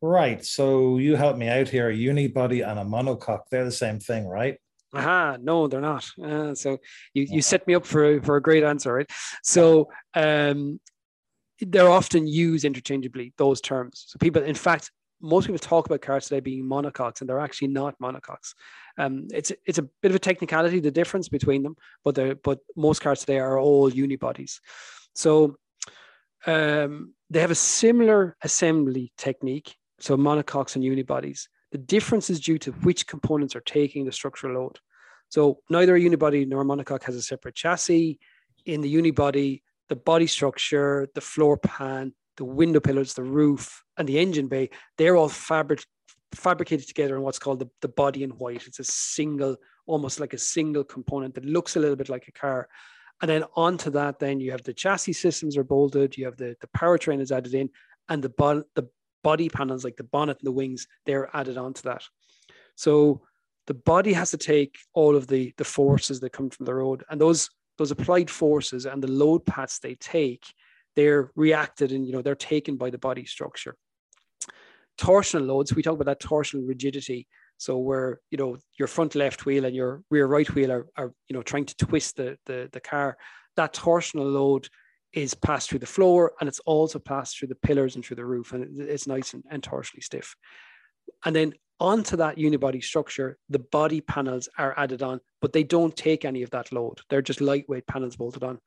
Right. 0.00 0.44
So 0.44 0.98
you 0.98 1.16
help 1.16 1.36
me 1.36 1.48
out 1.48 1.68
here. 1.68 1.90
A 1.90 1.94
unibody 1.94 2.66
and 2.68 2.78
a 2.78 2.84
monocoque, 2.84 3.42
they're 3.50 3.64
the 3.64 3.72
same 3.72 3.98
thing, 3.98 4.26
right? 4.26 4.58
Aha, 4.94 5.36
no, 5.40 5.68
they're 5.68 5.80
not. 5.80 6.08
Uh, 6.22 6.54
so 6.54 6.78
you, 7.12 7.26
you 7.28 7.42
set 7.42 7.66
me 7.66 7.74
up 7.74 7.84
for 7.84 8.16
a, 8.16 8.22
for 8.22 8.36
a 8.36 8.42
great 8.42 8.64
answer, 8.64 8.94
right? 8.94 9.10
So 9.42 9.90
um, 10.14 10.80
they're 11.60 11.90
often 11.90 12.26
used 12.26 12.64
interchangeably, 12.64 13.34
those 13.36 13.60
terms. 13.60 14.04
So 14.08 14.18
people, 14.18 14.42
in 14.42 14.54
fact, 14.54 14.90
most 15.20 15.46
people 15.46 15.58
talk 15.58 15.86
about 15.86 16.00
cars 16.00 16.26
today 16.26 16.40
being 16.40 16.64
monocoques, 16.64 17.20
and 17.20 17.28
they're 17.28 17.40
actually 17.40 17.68
not 17.68 17.98
monocoques. 18.00 18.54
Um, 18.98 19.26
it's 19.32 19.52
it's 19.66 19.78
a 19.78 19.88
bit 20.02 20.10
of 20.10 20.16
a 20.16 20.20
technicality, 20.20 20.80
the 20.80 20.90
difference 20.90 21.28
between 21.28 21.62
them, 21.62 21.76
but 22.04 22.14
they 22.14 22.34
but 22.34 22.60
most 22.76 23.00
cars 23.00 23.20
today 23.20 23.38
are 23.38 23.58
all 23.58 23.90
unibodies. 23.90 24.60
So 25.14 25.56
um, 26.46 27.14
they 27.30 27.40
have 27.40 27.50
a 27.50 27.56
similar 27.56 28.36
assembly 28.42 29.12
technique. 29.18 29.74
So 30.00 30.16
monocoques 30.16 30.76
and 30.76 30.84
unibodies, 30.84 31.48
the 31.72 31.78
difference 31.78 32.30
is 32.30 32.40
due 32.40 32.58
to 32.58 32.72
which 32.72 33.06
components 33.06 33.54
are 33.54 33.60
taking 33.60 34.04
the 34.04 34.12
structural 34.12 34.60
load. 34.60 34.78
So 35.28 35.60
neither 35.68 35.96
a 35.96 36.00
unibody 36.00 36.46
nor 36.46 36.62
a 36.62 36.64
monocoque 36.64 37.04
has 37.04 37.14
a 37.14 37.22
separate 37.22 37.54
chassis. 37.54 38.18
In 38.64 38.80
the 38.80 38.94
unibody, 38.94 39.62
the 39.88 39.96
body 39.96 40.26
structure, 40.26 41.08
the 41.14 41.20
floor 41.20 41.56
pan, 41.58 42.14
the 42.36 42.44
window 42.44 42.80
pillars, 42.80 43.14
the 43.14 43.22
roof, 43.22 43.82
and 43.96 44.08
the 44.08 44.18
engine 44.18 44.48
bay, 44.48 44.70
they're 44.96 45.16
all 45.16 45.28
fabric 45.28 45.84
fabricated 46.32 46.86
together 46.86 47.16
in 47.16 47.22
what's 47.22 47.38
called 47.38 47.58
the, 47.58 47.68
the 47.80 47.88
body 47.88 48.22
in 48.22 48.30
white. 48.30 48.66
It's 48.66 48.80
a 48.80 48.84
single, 48.84 49.56
almost 49.86 50.20
like 50.20 50.34
a 50.34 50.38
single 50.38 50.84
component 50.84 51.34
that 51.34 51.44
looks 51.44 51.74
a 51.74 51.80
little 51.80 51.96
bit 51.96 52.10
like 52.10 52.28
a 52.28 52.32
car. 52.32 52.68
And 53.22 53.30
then 53.30 53.44
onto 53.56 53.90
that, 53.90 54.18
then 54.18 54.38
you 54.38 54.50
have 54.50 54.62
the 54.62 54.74
chassis 54.74 55.14
systems 55.14 55.56
are 55.56 55.64
bolted, 55.64 56.16
you 56.16 56.26
have 56.26 56.36
the, 56.36 56.54
the 56.60 56.66
powertrain 56.68 57.20
is 57.20 57.32
added 57.32 57.54
in, 57.54 57.70
and 58.10 58.22
the, 58.22 58.64
the 58.74 58.88
body 59.22 59.48
panels 59.48 59.84
like 59.84 59.96
the 59.96 60.04
bonnet 60.04 60.38
and 60.40 60.46
the 60.46 60.52
wings, 60.52 60.86
they're 61.06 61.34
added 61.34 61.56
onto 61.56 61.82
that. 61.82 62.02
So 62.74 63.22
the 63.66 63.74
body 63.74 64.12
has 64.12 64.30
to 64.30 64.38
take 64.38 64.78
all 64.94 65.16
of 65.16 65.26
the, 65.26 65.52
the 65.58 65.64
forces 65.64 66.20
that 66.20 66.32
come 66.32 66.50
from 66.50 66.66
the 66.66 66.74
road 66.74 67.04
and 67.10 67.20
those 67.20 67.50
those 67.78 67.90
applied 67.92 68.28
forces 68.28 68.86
and 68.86 69.02
the 69.02 69.10
load 69.10 69.46
paths 69.46 69.78
they 69.78 69.94
take, 69.94 70.42
they're 70.96 71.30
reacted 71.36 71.92
and 71.92 72.04
you 72.06 72.12
know 72.12 72.22
they're 72.22 72.34
taken 72.34 72.76
by 72.76 72.90
the 72.90 72.98
body 72.98 73.24
structure. 73.24 73.76
Torsional 75.00 75.46
loads, 75.46 75.74
we 75.74 75.82
talk 75.82 75.94
about 75.94 76.06
that 76.06 76.20
torsional 76.20 76.66
rigidity. 76.66 77.28
So 77.56 77.78
where 77.78 78.20
you 78.30 78.38
know 78.38 78.56
your 78.78 78.88
front 78.88 79.14
left 79.14 79.46
wheel 79.46 79.64
and 79.64 79.74
your 79.74 80.02
rear 80.10 80.26
right 80.26 80.52
wheel 80.54 80.72
are, 80.72 80.86
are 80.96 81.12
you 81.28 81.34
know 81.34 81.42
trying 81.42 81.66
to 81.66 81.76
twist 81.76 82.16
the, 82.16 82.36
the, 82.46 82.68
the 82.72 82.80
car, 82.80 83.16
that 83.56 83.74
torsional 83.74 84.32
load 84.32 84.68
is 85.12 85.34
passed 85.34 85.70
through 85.70 85.78
the 85.78 85.86
floor 85.86 86.32
and 86.40 86.48
it's 86.48 86.60
also 86.60 86.98
passed 86.98 87.38
through 87.38 87.48
the 87.48 87.54
pillars 87.54 87.94
and 87.94 88.04
through 88.04 88.16
the 88.16 88.24
roof 88.24 88.52
and 88.52 88.80
it's 88.80 89.06
nice 89.06 89.34
and, 89.34 89.44
and 89.50 89.62
torsionally 89.62 90.02
stiff. 90.02 90.36
And 91.24 91.34
then 91.34 91.54
onto 91.80 92.16
that 92.16 92.36
unibody 92.36 92.82
structure, 92.82 93.38
the 93.48 93.58
body 93.58 94.00
panels 94.00 94.48
are 94.58 94.74
added 94.76 95.02
on, 95.02 95.20
but 95.40 95.52
they 95.52 95.62
don't 95.62 95.96
take 95.96 96.24
any 96.24 96.42
of 96.42 96.50
that 96.50 96.72
load. 96.72 97.00
They're 97.08 97.22
just 97.22 97.40
lightweight 97.40 97.86
panels 97.86 98.16
bolted 98.16 98.42
on. 98.42 98.58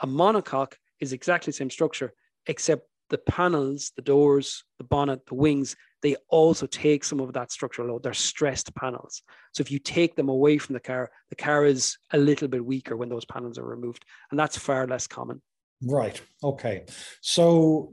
A 0.00 0.06
monocoque 0.06 0.74
is 1.00 1.12
exactly 1.12 1.50
the 1.50 1.56
same 1.56 1.70
structure, 1.70 2.14
except 2.46 2.86
the 3.10 3.18
panels, 3.18 3.92
the 3.94 4.02
doors, 4.02 4.64
the 4.78 4.84
bonnet, 4.84 5.26
the 5.26 5.34
wings, 5.34 5.76
they 6.02 6.16
also 6.28 6.66
take 6.66 7.04
some 7.04 7.20
of 7.20 7.32
that 7.32 7.52
structural 7.52 7.88
load. 7.88 8.02
They're 8.02 8.12
stressed 8.12 8.74
panels. 8.74 9.22
So 9.52 9.60
if 9.60 9.70
you 9.70 9.78
take 9.78 10.16
them 10.16 10.28
away 10.28 10.58
from 10.58 10.74
the 10.74 10.80
car, 10.80 11.10
the 11.30 11.36
car 11.36 11.64
is 11.64 11.96
a 12.10 12.18
little 12.18 12.48
bit 12.48 12.64
weaker 12.64 12.96
when 12.96 13.08
those 13.08 13.24
panels 13.24 13.56
are 13.56 13.64
removed. 13.64 14.04
And 14.30 14.38
that's 14.38 14.58
far 14.58 14.86
less 14.86 15.06
common. 15.06 15.40
Right. 15.84 16.20
Okay. 16.42 16.84
So 17.20 17.92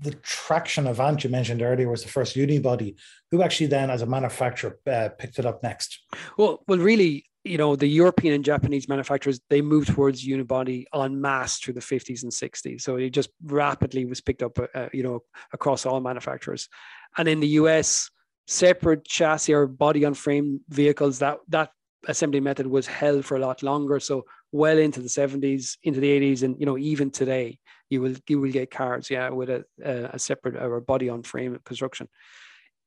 the 0.00 0.12
Traction 0.22 0.86
Avant 0.86 1.22
you 1.22 1.30
mentioned 1.30 1.62
earlier 1.62 1.88
was 1.88 2.02
the 2.02 2.08
first 2.08 2.36
unibody. 2.36 2.96
Who 3.30 3.42
actually 3.42 3.68
then, 3.68 3.90
as 3.90 4.02
a 4.02 4.06
manufacturer, 4.06 4.78
uh, 4.86 5.10
picked 5.16 5.38
it 5.38 5.46
up 5.46 5.62
next? 5.62 6.00
Well, 6.36 6.62
well, 6.66 6.78
really, 6.78 7.24
you 7.44 7.56
know, 7.56 7.76
the 7.76 7.86
European 7.86 8.34
and 8.34 8.44
Japanese 8.44 8.88
manufacturers 8.88 9.40
they 9.48 9.62
moved 9.62 9.88
towards 9.88 10.26
unibody 10.26 10.84
en 10.94 11.20
masse 11.20 11.58
through 11.58 11.74
the 11.74 11.80
50s 11.80 12.22
and 12.22 12.32
60s. 12.32 12.82
So 12.82 12.96
it 12.96 13.10
just 13.10 13.30
rapidly 13.42 14.04
was 14.04 14.20
picked 14.20 14.42
up, 14.42 14.58
uh, 14.74 14.88
you 14.92 15.02
know, 15.02 15.22
across 15.52 15.86
all 15.86 16.00
manufacturers. 16.00 16.68
And 17.16 17.28
in 17.28 17.40
the 17.40 17.48
US, 17.48 18.10
separate 18.46 19.04
chassis 19.04 19.54
or 19.54 19.66
body 19.66 20.04
on 20.04 20.14
frame 20.14 20.60
vehicles 20.68 21.20
that 21.20 21.38
that 21.48 21.70
assembly 22.08 22.40
method 22.40 22.66
was 22.66 22.86
held 22.86 23.24
for 23.24 23.36
a 23.36 23.40
lot 23.40 23.62
longer. 23.62 24.00
So 24.00 24.24
well 24.52 24.78
into 24.78 25.00
the 25.00 25.08
70s, 25.08 25.76
into 25.82 25.98
the 25.98 26.20
80s, 26.20 26.42
and 26.42 26.58
you 26.60 26.66
know 26.66 26.78
even 26.78 27.10
today, 27.10 27.58
you 27.90 28.00
will 28.00 28.14
you 28.28 28.38
will 28.40 28.52
get 28.52 28.70
cars, 28.70 29.10
yeah, 29.10 29.30
with 29.30 29.50
a, 29.50 29.64
a 29.82 30.18
separate 30.18 30.56
or 30.56 30.76
a 30.76 30.82
body 30.82 31.08
on 31.08 31.22
frame 31.22 31.58
construction. 31.64 32.08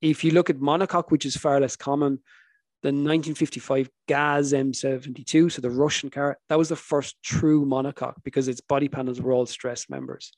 If 0.01 0.23
you 0.23 0.31
look 0.31 0.49
at 0.49 0.57
monocoque, 0.57 1.11
which 1.11 1.25
is 1.25 1.35
far 1.35 1.59
less 1.59 1.75
common, 1.75 2.19
the 2.83 2.89
1955 2.89 3.89
Gaz 4.07 4.53
M72, 4.53 5.51
so 5.51 5.61
the 5.61 5.71
Russian 5.71 6.09
car, 6.11 6.37
that 6.49 6.57
was 6.57 6.69
the 6.69 6.75
first 6.75 7.15
true 7.23 7.65
monocoque 7.65 8.15
because 8.23 8.47
its 8.47 8.61
body 8.61 8.87
panels 8.87 9.19
were 9.19 9.33
all 9.33 9.47
stress 9.47 9.89
members. 9.89 10.31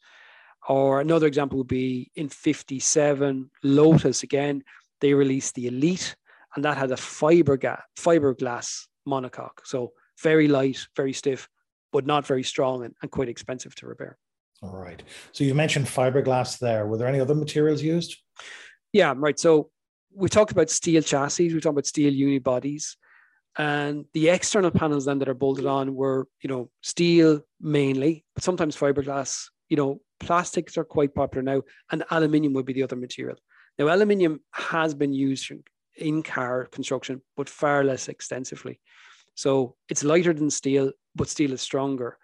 Or 0.69 1.01
another 1.01 1.27
example 1.27 1.57
would 1.57 1.67
be 1.67 2.09
in 2.15 2.29
57, 2.29 3.51
Lotus 3.63 4.23
again, 4.23 4.63
they 5.01 5.13
released 5.13 5.55
the 5.55 5.67
Elite, 5.67 6.15
and 6.55 6.63
that 6.63 6.77
had 6.77 6.91
a 6.91 6.95
fiberglass, 6.95 7.81
fiberglass 7.97 8.85
monocoque. 9.07 9.65
So 9.65 9.91
very 10.21 10.47
light, 10.47 10.87
very 10.95 11.13
stiff, 11.13 11.49
but 11.91 12.05
not 12.05 12.25
very 12.25 12.43
strong 12.43 12.83
and, 12.83 12.93
and 13.01 13.11
quite 13.11 13.29
expensive 13.29 13.75
to 13.75 13.87
repair. 13.87 14.17
All 14.61 14.75
right. 14.75 15.01
So 15.31 15.43
you 15.43 15.53
mentioned 15.53 15.85
fiberglass 15.85 16.57
there. 16.57 16.87
Were 16.87 16.97
there 16.97 17.07
any 17.07 17.19
other 17.19 17.35
materials 17.35 17.81
used? 17.83 18.17
Yeah, 18.91 19.13
right. 19.15 19.39
So 19.39 19.69
we 20.13 20.29
talked 20.29 20.51
about 20.51 20.69
steel 20.69 21.01
chassis, 21.01 21.53
we 21.53 21.59
talked 21.59 21.73
about 21.73 21.85
steel 21.85 22.11
unibodies, 22.11 22.95
and 23.57 24.05
the 24.13 24.29
external 24.29 24.71
panels 24.71 25.05
then 25.05 25.19
that 25.19 25.29
are 25.29 25.33
bolted 25.33 25.65
on 25.65 25.95
were, 25.95 26.27
you 26.41 26.49
know, 26.49 26.69
steel 26.81 27.41
mainly, 27.59 28.25
but 28.33 28.43
sometimes 28.43 28.75
fiberglass. 28.75 29.49
You 29.69 29.77
know, 29.77 30.01
plastics 30.19 30.77
are 30.77 30.83
quite 30.83 31.13
popular 31.13 31.43
now, 31.43 31.63
and 31.91 32.03
aluminium 32.09 32.53
would 32.53 32.65
be 32.65 32.73
the 32.73 32.83
other 32.83 32.95
material. 32.95 33.37
Now, 33.77 33.93
aluminium 33.93 34.39
has 34.51 34.93
been 34.93 35.13
used 35.13 35.51
in 35.97 36.23
car 36.23 36.65
construction, 36.65 37.21
but 37.35 37.49
far 37.49 37.83
less 37.83 38.07
extensively. 38.07 38.79
So 39.37 39.75
it's 39.87 40.03
lighter 40.03 40.33
than 40.33 40.49
steel, 40.49 40.91
but 41.15 41.29
steel 41.29 41.53
is 41.53 41.61
stronger. 41.61 42.17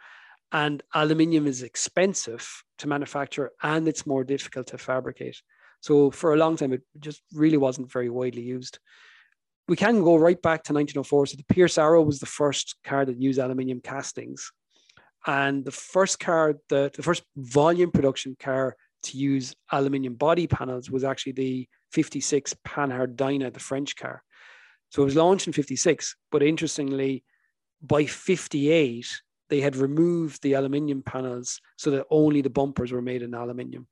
And 0.51 0.81
aluminium 0.95 1.45
is 1.45 1.61
expensive 1.61 2.63
to 2.79 2.87
manufacture 2.87 3.51
and 3.61 3.87
it's 3.87 4.07
more 4.07 4.23
difficult 4.23 4.67
to 4.67 4.79
fabricate. 4.79 5.39
So 5.79 6.09
for 6.09 6.33
a 6.33 6.37
long 6.37 6.57
time, 6.57 6.73
it 6.73 6.81
just 6.99 7.21
really 7.33 7.57
wasn't 7.57 7.91
very 7.91 8.09
widely 8.09 8.41
used. 8.41 8.79
We 9.67 9.75
can 9.75 10.03
go 10.03 10.15
right 10.15 10.41
back 10.41 10.63
to 10.63 10.73
1904. 10.73 11.27
So 11.27 11.37
the 11.37 11.53
Pierce 11.53 11.77
Arrow 11.77 12.01
was 12.01 12.19
the 12.19 12.25
first 12.25 12.75
car 12.83 13.05
that 13.05 13.21
used 13.21 13.39
aluminium 13.39 13.79
castings. 13.79 14.51
And 15.27 15.63
the 15.63 15.71
first 15.71 16.19
car, 16.19 16.55
the, 16.69 16.91
the 16.93 17.03
first 17.03 17.23
volume 17.37 17.91
production 17.91 18.35
car 18.39 18.75
to 19.03 19.17
use 19.17 19.55
aluminium 19.71 20.15
body 20.15 20.47
panels 20.47 20.89
was 20.89 21.03
actually 21.03 21.33
the 21.33 21.67
56 21.91 22.55
Panhard 22.65 23.15
Dyna, 23.15 23.51
the 23.51 23.59
French 23.59 23.95
car. 23.95 24.23
So 24.93 25.01
it 25.01 25.05
was 25.05 25.15
launched 25.15 25.47
in 25.47 25.53
56, 25.53 26.15
but 26.31 26.43
interestingly, 26.43 27.23
by 27.81 28.05
58, 28.05 29.21
they 29.49 29.59
had 29.59 29.75
removed 29.75 30.43
the 30.43 30.53
aluminium 30.53 31.01
panels 31.01 31.59
so 31.77 31.89
that 31.91 32.05
only 32.11 32.41
the 32.41 32.51
bumpers 32.51 32.91
were 32.91 33.01
made 33.01 33.23
in 33.23 33.33
aluminium. 33.33 33.87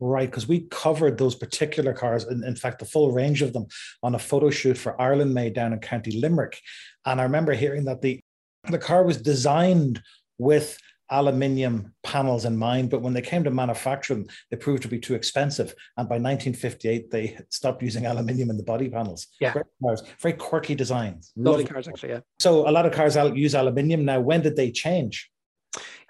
Right, 0.00 0.30
because 0.30 0.46
we 0.46 0.66
covered 0.70 1.16
those 1.16 1.34
particular 1.34 1.94
cars, 1.94 2.24
in, 2.24 2.44
in 2.44 2.54
fact, 2.54 2.80
the 2.80 2.84
full 2.84 3.12
range 3.12 3.40
of 3.40 3.54
them 3.54 3.66
on 4.02 4.14
a 4.14 4.18
photo 4.18 4.50
shoot 4.50 4.76
for 4.76 5.00
Ireland 5.00 5.32
Made 5.32 5.54
down 5.54 5.72
in 5.72 5.78
County 5.78 6.20
Limerick. 6.20 6.60
And 7.06 7.18
I 7.18 7.24
remember 7.24 7.54
hearing 7.54 7.86
that 7.86 8.02
the, 8.02 8.20
the 8.68 8.78
car 8.78 9.04
was 9.04 9.16
designed 9.16 10.02
with 10.36 10.76
aluminium 11.14 11.94
panels 12.02 12.44
in 12.44 12.56
mind, 12.56 12.90
but 12.90 13.00
when 13.00 13.14
they 13.14 13.22
came 13.22 13.44
to 13.44 13.50
manufacture 13.50 14.14
them, 14.14 14.26
they 14.50 14.56
proved 14.56 14.82
to 14.82 14.88
be 14.88 14.98
too 14.98 15.14
expensive. 15.14 15.68
And 15.96 16.08
by 16.08 16.16
1958, 16.16 17.10
they 17.10 17.38
stopped 17.50 17.82
using 17.82 18.04
aluminium 18.06 18.50
in 18.50 18.56
the 18.56 18.64
body 18.64 18.88
panels. 18.88 19.28
Yeah. 19.40 19.52
Great 19.52 19.66
cars, 19.80 20.02
very 20.20 20.34
quirky 20.34 20.74
designs. 20.74 21.32
Lovely 21.36 21.64
cars, 21.64 21.86
actually, 21.86 22.10
yeah. 22.10 22.20
So 22.40 22.68
a 22.68 22.72
lot 22.72 22.84
of 22.84 22.92
cars 22.92 23.16
use 23.34 23.54
aluminium 23.54 24.04
now. 24.04 24.20
When 24.20 24.42
did 24.42 24.56
they 24.56 24.70
change? 24.72 25.30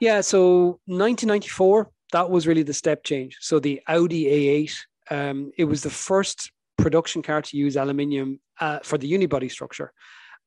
Yeah, 0.00 0.22
so 0.22 0.80
1994, 0.86 1.90
that 2.12 2.30
was 2.30 2.46
really 2.46 2.62
the 2.62 2.74
step 2.74 3.04
change. 3.04 3.36
So 3.40 3.60
the 3.60 3.82
Audi 3.86 4.24
A8, 4.24 4.74
um, 5.10 5.52
it 5.58 5.64
was 5.64 5.82
the 5.82 5.90
first 5.90 6.50
production 6.78 7.22
car 7.22 7.42
to 7.42 7.56
use 7.56 7.76
aluminium 7.76 8.40
uh, 8.58 8.78
for 8.82 8.96
the 8.96 9.10
unibody 9.10 9.50
structure. 9.50 9.92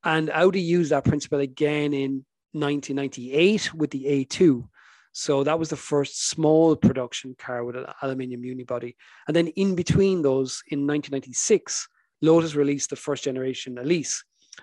And 0.04 0.30
Audi 0.30 0.60
used 0.60 0.90
that 0.90 1.04
principle 1.04 1.40
again 1.40 1.94
in 1.94 2.24
1998 2.52 3.74
with 3.74 3.90
the 3.90 4.04
A2. 4.04 4.66
So 5.12 5.42
that 5.44 5.58
was 5.58 5.70
the 5.70 5.76
first 5.76 6.28
small 6.28 6.76
production 6.76 7.34
car 7.38 7.64
with 7.64 7.76
an 7.76 7.86
aluminium 8.02 8.42
unibody. 8.42 8.94
And 9.26 9.34
then 9.34 9.48
in 9.48 9.74
between 9.74 10.22
those, 10.22 10.62
in 10.68 10.86
1996, 10.86 11.88
Lotus 12.22 12.54
released 12.54 12.90
the 12.90 12.96
first 12.96 13.24
generation 13.24 13.78
Elise. 13.78 14.22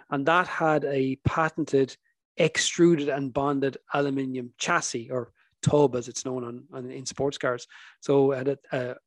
And 0.09 0.25
that 0.25 0.47
had 0.47 0.85
a 0.85 1.17
patented 1.25 1.95
extruded 2.37 3.09
and 3.09 3.33
bonded 3.33 3.77
aluminium 3.93 4.53
chassis 4.57 5.09
or 5.09 5.31
tub, 5.61 5.95
as 5.95 6.07
it's 6.07 6.25
known 6.25 6.43
on, 6.43 6.63
on 6.73 6.91
in 6.91 7.05
sports 7.05 7.37
cars. 7.37 7.67
So 8.01 8.33
an 8.33 8.57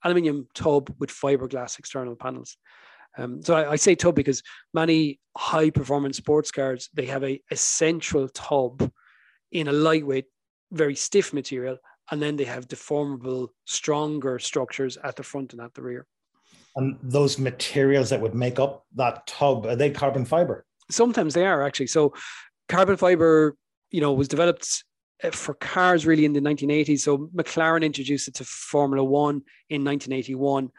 aluminium 0.05 0.49
tub 0.55 0.95
with 0.99 1.11
fiberglass 1.11 1.79
external 1.79 2.17
panels. 2.17 2.57
Um, 3.17 3.43
so 3.43 3.55
I, 3.55 3.73
I, 3.73 3.77
say 3.77 3.95
tub 3.95 4.15
because 4.15 4.43
many 4.75 5.19
high 5.37 5.71
performance 5.71 6.19
sports 6.19 6.51
cars 6.51 6.89
they 6.95 7.07
have 7.07 7.25
a, 7.25 7.41
a 7.51 7.57
central 7.57 8.29
tub 8.29 8.91
in 9.51 9.69
a 9.69 9.73
lightweight, 9.73 10.27
very 10.73 10.95
stiff 10.95 11.33
material, 11.33 11.79
and 12.11 12.23
then 12.23 12.37
they 12.37 12.45
have 12.45 12.69
deformable, 12.69 13.49
stronger 13.67 14.39
structures 14.39 14.97
at 15.03 15.17
the 15.17 15.23
front 15.23 15.53
and 15.53 15.63
at 15.63 15.75
the 15.75 15.83
rear. 15.83 16.07
And 16.77 16.97
those 17.03 17.39
materials 17.39 18.11
that 18.11 18.21
would 18.21 18.35
make 18.35 18.61
up 18.61 18.85
that 18.95 19.27
tub 19.27 19.67
are 19.67 19.77
they 19.77 19.91
carbon 19.91 20.25
fiber? 20.25 20.65
Sometimes 20.91 21.35
they 21.35 21.45
are 21.45 21.63
actually. 21.63 21.89
So 21.89 22.15
carbon 22.69 22.97
fiber, 22.97 23.57
you 23.91 24.01
know, 24.01 24.13
was 24.13 24.29
developed 24.29 24.85
uh, 25.23 25.31
for 25.31 25.55
cars 25.55 26.07
really 26.07 26.25
in 26.25 26.33
the 26.33 26.41
1980s. 26.41 27.01
So 27.01 27.31
McLaren 27.35 27.83
introduced 27.83 28.29
it 28.29 28.35
to 28.35 28.45
Formula 28.45 29.03
One 29.03 29.43
in 29.69 29.85
1981, 29.85 30.71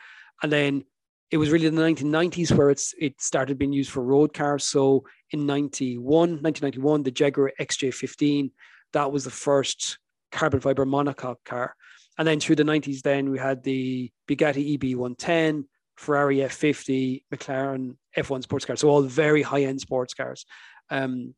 and 0.41 0.51
then 0.51 0.83
it 1.31 1.37
was 1.37 1.51
really 1.51 1.67
in 1.67 1.75
the 1.75 1.81
1990s 1.81 2.51
where 2.51 2.69
it's 2.69 2.93
it 2.97 3.21
started 3.21 3.57
being 3.57 3.73
used 3.73 3.91
for 3.91 4.03
road 4.03 4.33
cars. 4.33 4.63
So 4.63 5.05
in 5.31 5.45
91, 5.45 6.03
1991, 6.41 7.03
the 7.03 7.11
Jaguar 7.11 7.51
XJ15, 7.59 8.51
that 8.93 9.11
was 9.11 9.23
the 9.23 9.29
first 9.29 9.99
carbon 10.31 10.59
fiber 10.59 10.85
monocoque 10.85 11.43
car. 11.45 11.75
And 12.17 12.27
then 12.27 12.39
through 12.39 12.55
the 12.55 12.63
90s, 12.63 13.01
then 13.01 13.29
we 13.29 13.37
had 13.37 13.63
the 13.63 14.11
Bugatti 14.27 14.77
EB110, 14.77 15.65
Ferrari 15.97 16.37
F50, 16.37 17.23
McLaren 17.33 17.95
F1 18.17 18.43
sports 18.43 18.65
cars. 18.65 18.81
So 18.81 18.89
all 18.89 19.01
very 19.01 19.41
high 19.41 19.63
end 19.63 19.79
sports 19.79 20.13
cars. 20.13 20.45
Um, 20.89 21.35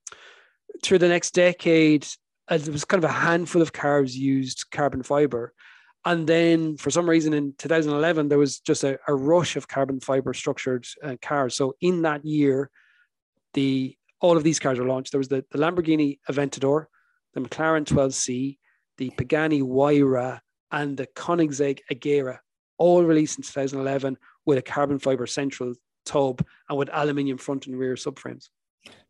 through 0.82 1.00
the 1.00 1.10
next 1.10 1.34
decade, 1.34 2.08
uh, 2.48 2.58
there 2.58 2.72
was 2.72 2.86
kind 2.86 3.04
of 3.04 3.10
a 3.10 3.14
handful 3.14 3.62
of 3.62 3.74
cars 3.74 4.18
used 4.18 4.66
carbon 4.72 5.04
fiber. 5.04 5.54
And 6.04 6.26
then 6.26 6.78
for 6.78 6.90
some 6.90 7.10
reason 7.10 7.34
in 7.34 7.54
2011, 7.58 8.28
there 8.28 8.40
was 8.40 8.60
just 8.60 8.84
a, 8.84 8.98
a 9.08 9.14
rush 9.14 9.56
of 9.56 9.68
carbon 9.68 10.00
fiber 10.00 10.34
structured 10.34 10.86
uh, 11.04 11.16
cars. 11.22 11.56
So 11.56 11.76
in 11.80 12.02
that 12.04 12.26
year, 12.26 12.72
the 13.54 13.96
all 14.20 14.38
of 14.38 14.44
these 14.44 14.60
cars 14.60 14.80
were 14.80 14.86
launched. 14.86 15.12
There 15.12 15.20
was 15.20 15.30
the, 15.30 15.44
the 15.52 15.58
Lamborghini 15.58 16.20
Aventador, 16.30 16.86
the 17.34 17.42
McLaren 17.42 17.86
12C, 17.86 18.58
the 18.98 19.10
Pagani 19.12 19.62
Huayra, 19.62 20.40
and 20.72 20.96
the 20.96 21.08
Koenigsegg 21.08 21.80
Agera, 21.92 22.38
all 22.78 23.04
released 23.04 23.38
in 23.38 23.44
2011 23.44 24.18
with 24.46 24.58
a 24.58 24.62
carbon 24.62 25.00
fiber 25.00 25.26
central 25.28 25.74
tub 26.06 26.46
and 26.70 26.78
with 26.78 26.90
aluminium 26.94 27.38
front 27.38 27.68
and 27.68 27.78
rear 27.78 27.96
subframes. 27.96 28.50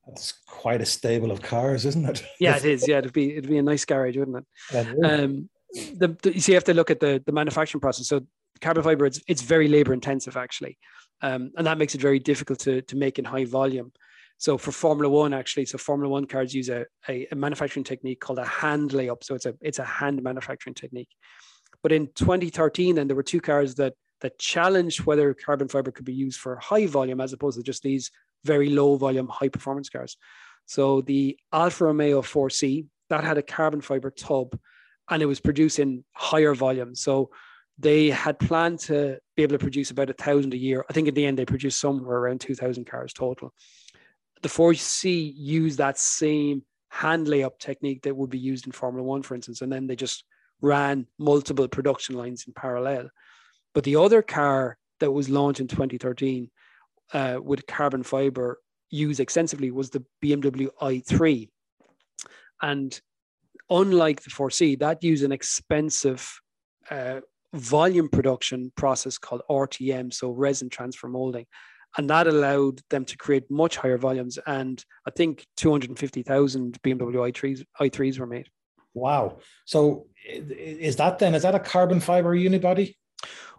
That's 0.08 0.34
quite 0.47 0.82
a 0.82 0.86
stable 0.86 1.32
of 1.32 1.41
cars, 1.41 1.86
isn't 1.86 2.06
it? 2.06 2.25
Yeah, 2.39 2.56
it 2.58 2.65
is. 2.65 2.88
Yeah, 2.88 2.97
it'd 2.97 3.13
be 3.13 3.32
it'd 3.32 3.49
be 3.49 3.58
a 3.58 3.63
nice 3.63 3.86
garage, 3.86 4.17
wouldn't 4.17 4.45
it? 4.73 5.06
Um, 5.06 5.49
the, 5.73 6.17
the, 6.21 6.34
you 6.34 6.41
see, 6.41 6.51
you 6.51 6.55
have 6.55 6.63
to 6.65 6.73
look 6.73 6.91
at 6.91 6.99
the, 6.99 7.21
the 7.25 7.31
manufacturing 7.31 7.81
process. 7.81 8.07
So 8.07 8.25
carbon 8.62 8.84
fiber, 8.84 9.05
it's, 9.05 9.21
it's 9.27 9.41
very 9.41 9.67
labor 9.67 9.93
intensive 9.93 10.38
actually. 10.38 10.77
Um, 11.21 11.51
and 11.57 11.67
that 11.67 11.77
makes 11.77 11.95
it 11.95 12.01
very 12.01 12.19
difficult 12.19 12.60
to, 12.60 12.81
to 12.81 12.95
make 12.95 13.19
in 13.19 13.25
high 13.25 13.45
volume. 13.45 13.91
So 14.38 14.57
for 14.57 14.71
Formula 14.71 15.07
One, 15.07 15.36
actually, 15.36 15.65
so 15.65 15.77
Formula 15.77 16.10
One 16.10 16.25
cars 16.25 16.53
use 16.53 16.69
a, 16.69 16.86
a, 17.07 17.27
a, 17.31 17.36
manufacturing 17.36 17.84
technique 17.84 18.19
called 18.19 18.39
a 18.39 18.45
hand 18.45 18.89
layup. 18.89 19.23
So 19.23 19.36
it's 19.36 19.45
a 19.45 19.53
it's 19.62 19.77
a 19.77 19.84
hand 19.84 20.23
manufacturing 20.23 20.73
technique. 20.73 21.10
But 21.84 21.91
in 21.91 22.07
2013, 22.15 22.95
then 22.95 23.05
there 23.05 23.15
were 23.15 23.21
two 23.21 23.39
cars 23.39 23.75
that 23.75 23.93
that 24.21 24.39
challenged 24.39 25.05
whether 25.05 25.36
carbon 25.36 25.67
fiber 25.67 25.91
could 25.91 26.05
be 26.05 26.13
used 26.13 26.39
for 26.39 26.55
high 26.55 26.88
volume 26.88 27.21
as 27.21 27.34
opposed 27.34 27.57
to 27.57 27.63
just 27.63 27.84
these 27.84 28.10
very 28.43 28.71
low 28.71 28.95
volume, 28.95 29.27
high 29.27 29.49
performance 29.49 29.89
cars. 29.89 30.17
So 30.65 31.01
the 31.01 31.38
Alfa 31.53 31.86
Romeo 31.86 32.23
4C 32.23 32.88
that 33.10 33.23
had 33.23 33.38
a 33.38 33.43
carbon 33.43 33.81
fiber 33.81 34.10
tub 34.10 34.57
and 35.12 35.21
it 35.21 35.28
was 35.28 35.39
producing 35.39 36.04
higher 36.13 36.56
volumes. 36.56 37.02
So 37.02 37.30
they 37.78 38.10
had 38.10 38.39
planned 38.39 38.80
to 38.80 39.19
be 39.36 39.43
able 39.43 39.58
to 39.58 39.63
produce 39.63 39.91
about 39.91 40.10
a 40.10 40.13
thousand 40.13 40.54
a 40.54 40.58
year. 40.58 40.86
I 40.89 40.93
think 40.93 41.08
in 41.08 41.13
the 41.13 41.26
end 41.26 41.38
they 41.38 41.45
produced 41.45 41.80
somewhere 41.80 42.17
around 42.17 42.41
two 42.41 42.56
thousand 42.56 42.86
cars 42.86 43.13
total. 43.13 43.54
The 44.41 44.50
4C 44.50 45.34
used 45.36 45.78
that 45.78 46.00
same 46.00 46.63
hand 46.89 47.28
layup 47.28 47.60
technique 47.60 48.02
that 48.04 48.15
would 48.15 48.32
be 48.32 48.39
used 48.39 48.65
in 48.65 48.71
Formula 48.71 49.08
One, 49.08 49.21
for 49.21 49.36
instance, 49.36 49.62
and 49.62 49.71
then 49.71 49.86
they 49.86 49.95
just 49.95 50.24
ran 50.62 51.06
multiple 51.19 51.67
production 51.67 52.15
lines 52.15 52.45
in 52.47 52.54
parallel. 52.54 53.10
But 53.74 53.84
the 53.84 53.97
other 53.97 54.21
car 54.21 54.78
that 55.00 55.12
was 55.12 55.30
launched 55.30 55.60
in 55.60 55.67
2013 55.67 56.50
uh, 57.13 57.38
with 57.41 57.67
carbon 57.67 58.04
fiber 58.04 58.60
used 58.89 59.19
extensively 59.19 59.71
was 59.71 59.89
the 59.89 60.04
BMW 60.24 60.69
i3. 60.82 61.50
And 62.62 63.00
unlike 63.71 64.21
the 64.21 64.29
4C, 64.29 64.77
that 64.79 65.03
used 65.03 65.23
an 65.23 65.31
expensive 65.31 66.29
uh, 66.91 67.21
volume 67.53 68.10
production 68.10 68.71
process 68.75 69.17
called 69.17 69.41
RTM, 69.49 70.13
so 70.13 70.29
resin 70.29 70.69
transfer 70.69 71.07
molding. 71.07 71.45
And 71.97 72.10
that 72.10 72.27
allowed 72.27 72.81
them 72.89 73.03
to 73.05 73.17
create 73.17 73.49
much 73.49 73.77
higher 73.77 73.97
volumes. 73.97 74.38
And 74.45 74.84
I 75.07 75.12
think 75.12 75.45
250,000 75.57 76.77
BMW 76.84 77.31
i3s, 77.31 77.65
i3s 77.81 78.19
were 78.19 78.27
made. 78.27 78.47
Wow. 78.93 79.39
So 79.65 80.07
is 80.25 80.95
that 80.97 81.19
then, 81.19 81.36
is 81.36 81.43
that 81.43 81.55
a 81.55 81.60
carbon 81.60 81.99
fiber 81.99 82.36
unibody? 82.36 82.95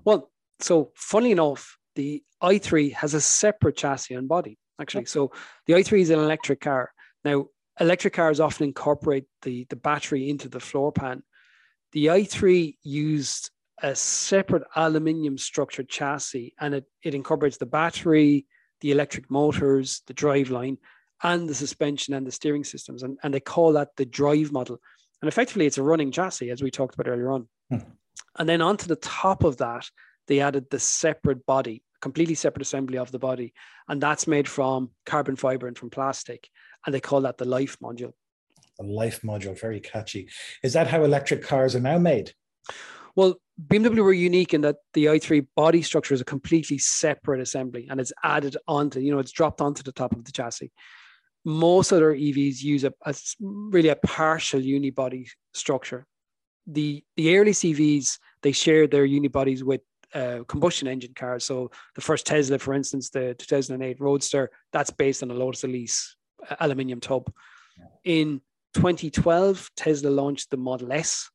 Well, 0.04 0.30
so 0.60 0.92
funnily 0.94 1.32
enough, 1.32 1.76
the 1.94 2.22
i3 2.42 2.92
has 2.94 3.14
a 3.14 3.20
separate 3.20 3.76
chassis 3.76 4.14
and 4.14 4.28
body, 4.28 4.58
actually. 4.80 5.06
So 5.06 5.32
the 5.66 5.74
i3 5.74 6.00
is 6.00 6.10
an 6.10 6.18
electric 6.18 6.60
car. 6.60 6.90
Now, 7.24 7.46
electric 7.82 8.14
cars 8.14 8.40
often 8.40 8.64
incorporate 8.64 9.24
the, 9.42 9.66
the 9.68 9.76
battery 9.76 10.30
into 10.30 10.48
the 10.48 10.60
floor 10.60 10.92
pan. 10.92 11.22
The 11.92 12.06
i3 12.06 12.76
used 12.82 13.50
a 13.82 13.94
separate 13.94 14.62
aluminium 14.76 15.36
structured 15.36 15.88
chassis 15.88 16.54
and 16.60 16.74
it, 16.74 16.84
it 17.02 17.14
incorporates 17.14 17.56
the 17.56 17.66
battery, 17.66 18.46
the 18.80 18.92
electric 18.92 19.30
motors, 19.30 20.02
the 20.06 20.14
drive 20.14 20.50
line, 20.50 20.78
and 21.22 21.48
the 21.48 21.54
suspension 21.54 22.14
and 22.14 22.26
the 22.26 22.32
steering 22.32 22.64
systems. 22.64 23.02
And, 23.02 23.18
and 23.22 23.34
they 23.34 23.40
call 23.40 23.72
that 23.72 23.90
the 23.96 24.06
drive 24.06 24.50
module. 24.50 24.78
And 25.20 25.28
effectively, 25.28 25.66
it's 25.66 25.78
a 25.78 25.82
running 25.82 26.12
chassis, 26.12 26.50
as 26.50 26.62
we 26.62 26.70
talked 26.70 26.94
about 26.94 27.08
earlier 27.08 27.30
on. 27.30 27.48
Hmm. 27.68 27.78
And 28.38 28.48
then 28.48 28.62
onto 28.62 28.86
the 28.86 28.96
top 28.96 29.44
of 29.44 29.58
that, 29.58 29.88
they 30.28 30.40
added 30.40 30.70
the 30.70 30.78
separate 30.78 31.44
body, 31.46 31.82
completely 32.00 32.34
separate 32.34 32.62
assembly 32.62 32.98
of 32.98 33.12
the 33.12 33.18
body. 33.18 33.52
And 33.88 34.00
that's 34.00 34.26
made 34.26 34.48
from 34.48 34.90
carbon 35.04 35.36
fiber 35.36 35.66
and 35.66 35.76
from 35.76 35.90
plastic. 35.90 36.48
And 36.86 36.94
they 36.94 37.00
call 37.00 37.20
that 37.22 37.38
the 37.38 37.44
life 37.44 37.78
module. 37.80 38.12
The 38.78 38.84
life 38.84 39.20
module, 39.22 39.58
very 39.58 39.80
catchy. 39.80 40.28
Is 40.62 40.72
that 40.72 40.88
how 40.88 41.04
electric 41.04 41.42
cars 41.42 41.74
are 41.76 41.80
now 41.80 41.98
made? 41.98 42.32
Well, 43.14 43.36
BMW 43.66 44.02
were 44.02 44.12
unique 44.12 44.54
in 44.54 44.62
that 44.62 44.76
the 44.94 45.06
i3 45.06 45.46
body 45.54 45.82
structure 45.82 46.14
is 46.14 46.20
a 46.20 46.24
completely 46.24 46.78
separate 46.78 47.40
assembly 47.40 47.86
and 47.90 48.00
it's 48.00 48.12
added 48.24 48.56
onto, 48.66 49.00
you 49.00 49.12
know, 49.12 49.18
it's 49.18 49.32
dropped 49.32 49.60
onto 49.60 49.82
the 49.82 49.92
top 49.92 50.12
of 50.12 50.24
the 50.24 50.32
chassis. 50.32 50.72
Most 51.44 51.92
other 51.92 52.14
EVs 52.14 52.62
use 52.62 52.84
a, 52.84 52.92
a 53.04 53.14
really 53.40 53.88
a 53.88 53.96
partial 53.96 54.60
unibody 54.60 55.28
structure. 55.52 56.06
The 56.66 57.04
the 57.16 57.36
early 57.36 57.50
EVs 57.50 58.18
they 58.42 58.52
shared 58.52 58.90
their 58.92 59.06
unibodies 59.06 59.62
with 59.62 59.80
uh, 60.14 60.40
combustion 60.46 60.88
engine 60.88 61.14
cars. 61.14 61.44
So 61.44 61.70
the 61.94 62.00
first 62.00 62.26
Tesla, 62.26 62.58
for 62.58 62.74
instance, 62.74 63.10
the 63.10 63.34
2008 63.34 64.00
Roadster, 64.00 64.50
that's 64.72 64.90
based 64.90 65.22
on 65.22 65.30
a 65.30 65.34
Lotus 65.34 65.64
Elise 65.64 66.16
aluminium 66.60 67.00
tub. 67.00 67.30
In 68.04 68.40
2012, 68.74 69.70
Tesla 69.76 70.08
launched 70.08 70.50
the 70.50 70.56
Model 70.56 70.92
S, 70.92 71.30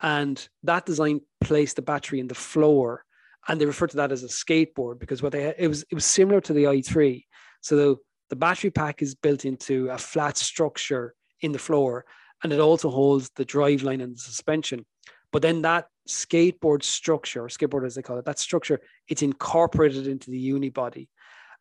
and 0.00 0.46
that 0.62 0.86
design 0.86 1.20
placed 1.40 1.76
the 1.76 1.82
battery 1.82 2.20
in 2.20 2.28
the 2.28 2.34
floor, 2.34 3.04
and 3.48 3.60
they 3.60 3.66
refer 3.66 3.86
to 3.86 3.96
that 3.96 4.12
as 4.12 4.22
a 4.22 4.28
skateboard 4.28 4.98
because 4.98 5.22
what 5.22 5.32
they 5.32 5.54
it 5.58 5.68
was 5.68 5.84
it 5.90 5.94
was 5.94 6.04
similar 6.04 6.40
to 6.40 6.52
the 6.52 6.64
i3. 6.64 7.24
So 7.60 7.76
the, 7.76 7.96
the 8.30 8.36
battery 8.36 8.70
pack 8.70 9.00
is 9.00 9.14
built 9.14 9.44
into 9.44 9.88
a 9.88 9.98
flat 9.98 10.36
structure 10.36 11.14
in 11.40 11.52
the 11.52 11.58
floor, 11.58 12.04
and 12.42 12.52
it 12.52 12.60
also 12.60 12.90
holds 12.90 13.30
the 13.36 13.44
drive 13.44 13.82
line 13.82 14.00
and 14.00 14.14
the 14.14 14.20
suspension. 14.20 14.84
But 15.32 15.42
then 15.42 15.62
that 15.62 15.86
skateboard 16.08 16.82
structure, 16.82 17.44
or 17.44 17.48
skateboard 17.48 17.86
as 17.86 17.94
they 17.94 18.02
call 18.02 18.18
it, 18.18 18.24
that 18.24 18.38
structure, 18.38 18.80
it's 19.08 19.22
incorporated 19.22 20.06
into 20.06 20.30
the 20.30 20.50
unibody. 20.50 21.08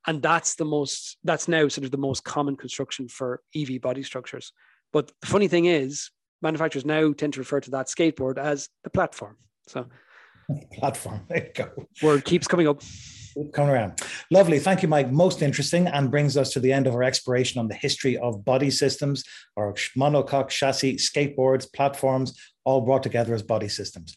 And 0.08 0.22
that's 0.22 0.56
the 0.56 0.66
most, 0.66 1.18
that's 1.24 1.48
now 1.48 1.68
sort 1.68 1.86
of 1.86 1.92
the 1.92 1.98
most 1.98 2.24
common 2.24 2.56
construction 2.56 3.08
for 3.08 3.42
EV 3.56 3.82
body 3.82 4.04
structures. 4.04 4.52
But 4.92 5.12
the 5.22 5.28
funny 5.28 5.48
thing 5.48 5.66
is, 5.66 6.12
manufacturers 6.42 6.86
now 6.86 7.13
tend 7.13 7.34
to 7.34 7.39
refer 7.39 7.62
to 7.62 7.72
that 7.72 7.88
skateboard 7.88 8.38
as 8.38 8.70
the 8.84 8.89
platform. 8.89 9.38
So, 9.68 9.88
platform, 10.74 11.22
there 11.30 11.46
you 11.46 11.54
go. 11.54 11.88
Word 12.02 12.26
keeps 12.26 12.48
coming 12.48 12.68
up. 12.68 12.82
Coming 13.52 13.72
around. 13.72 14.00
Lovely. 14.30 14.60
Thank 14.60 14.84
you, 14.84 14.88
Mike. 14.88 15.12
Most 15.12 15.42
interesting 15.42 15.88
and 15.88 16.12
brings 16.12 16.38
us 16.38 16.52
to 16.52 16.60
the 16.60 16.72
end 16.72 16.86
of 16.86 16.94
our 16.94 17.02
exploration 17.02 17.60
on 17.60 17.68
the 17.68 17.74
history 17.74 18.16
of 18.18 18.46
body 18.46 18.70
systems, 18.70 19.24
or 19.56 19.74
monocoque 19.98 20.50
chassis, 20.50 20.98
skateboards, 20.98 21.72
platforms, 21.74 22.38
all 22.63 22.82
brought 22.82 23.02
together 23.02 23.34
as 23.34 23.42
body 23.42 23.70
systems. 23.70 24.16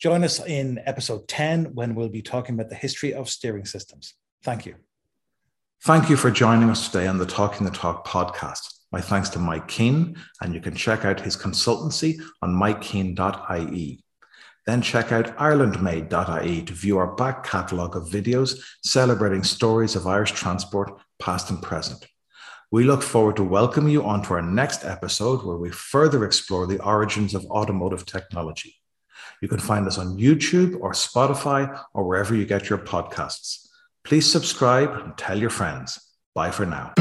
Join 0.00 0.24
us 0.24 0.44
in 0.44 0.80
episode 0.84 1.28
10 1.28 1.74
when 1.74 1.94
we'll 1.94 2.08
be 2.08 2.22
talking 2.22 2.54
about 2.54 2.68
the 2.68 2.74
history 2.74 3.14
of 3.14 3.28
steering 3.28 3.64
systems. 3.64 4.14
Thank 4.42 4.66
you. 4.66 4.74
Thank 5.82 6.10
you 6.10 6.16
for 6.16 6.30
joining 6.32 6.68
us 6.68 6.88
today 6.88 7.06
on 7.06 7.18
the 7.18 7.26
Talking 7.26 7.64
the 7.64 7.72
Talk 7.72 8.06
podcast. 8.06 8.74
My 8.90 9.00
thanks 9.00 9.28
to 9.30 9.38
Mike 9.38 9.68
Keane, 9.68 10.16
and 10.40 10.52
you 10.52 10.60
can 10.60 10.74
check 10.74 11.04
out 11.04 11.20
his 11.20 11.36
consultancy 11.36 12.20
on 12.42 12.54
mikekeane.ie. 12.54 14.02
Then 14.66 14.82
check 14.82 15.12
out 15.12 15.36
irelandmade.ie 15.36 16.62
to 16.62 16.72
view 16.72 16.98
our 16.98 17.14
back 17.14 17.44
catalogue 17.44 17.94
of 17.94 18.08
videos 18.08 18.58
celebrating 18.82 19.44
stories 19.44 19.94
of 19.94 20.08
Irish 20.08 20.32
transport, 20.32 20.98
past 21.20 21.50
and 21.50 21.62
present. 21.62 22.04
We 22.72 22.82
look 22.82 23.02
forward 23.02 23.36
to 23.36 23.44
welcoming 23.44 23.92
you 23.92 24.02
onto 24.02 24.34
our 24.34 24.42
next 24.42 24.84
episode 24.84 25.44
where 25.44 25.58
we 25.58 25.70
further 25.70 26.24
explore 26.24 26.66
the 26.66 26.82
origins 26.82 27.32
of 27.32 27.46
automotive 27.46 28.06
technology. 28.06 28.74
You 29.40 29.46
can 29.46 29.60
find 29.60 29.86
us 29.86 29.98
on 29.98 30.18
YouTube 30.18 30.80
or 30.80 30.92
Spotify 30.92 31.80
or 31.94 32.04
wherever 32.08 32.34
you 32.34 32.44
get 32.44 32.68
your 32.68 32.78
podcasts. 32.78 33.65
Please 34.06 34.30
subscribe 34.30 34.90
and 35.02 35.18
tell 35.18 35.36
your 35.36 35.50
friends. 35.50 35.98
Bye 36.32 36.52
for 36.52 36.64
now. 36.64 36.94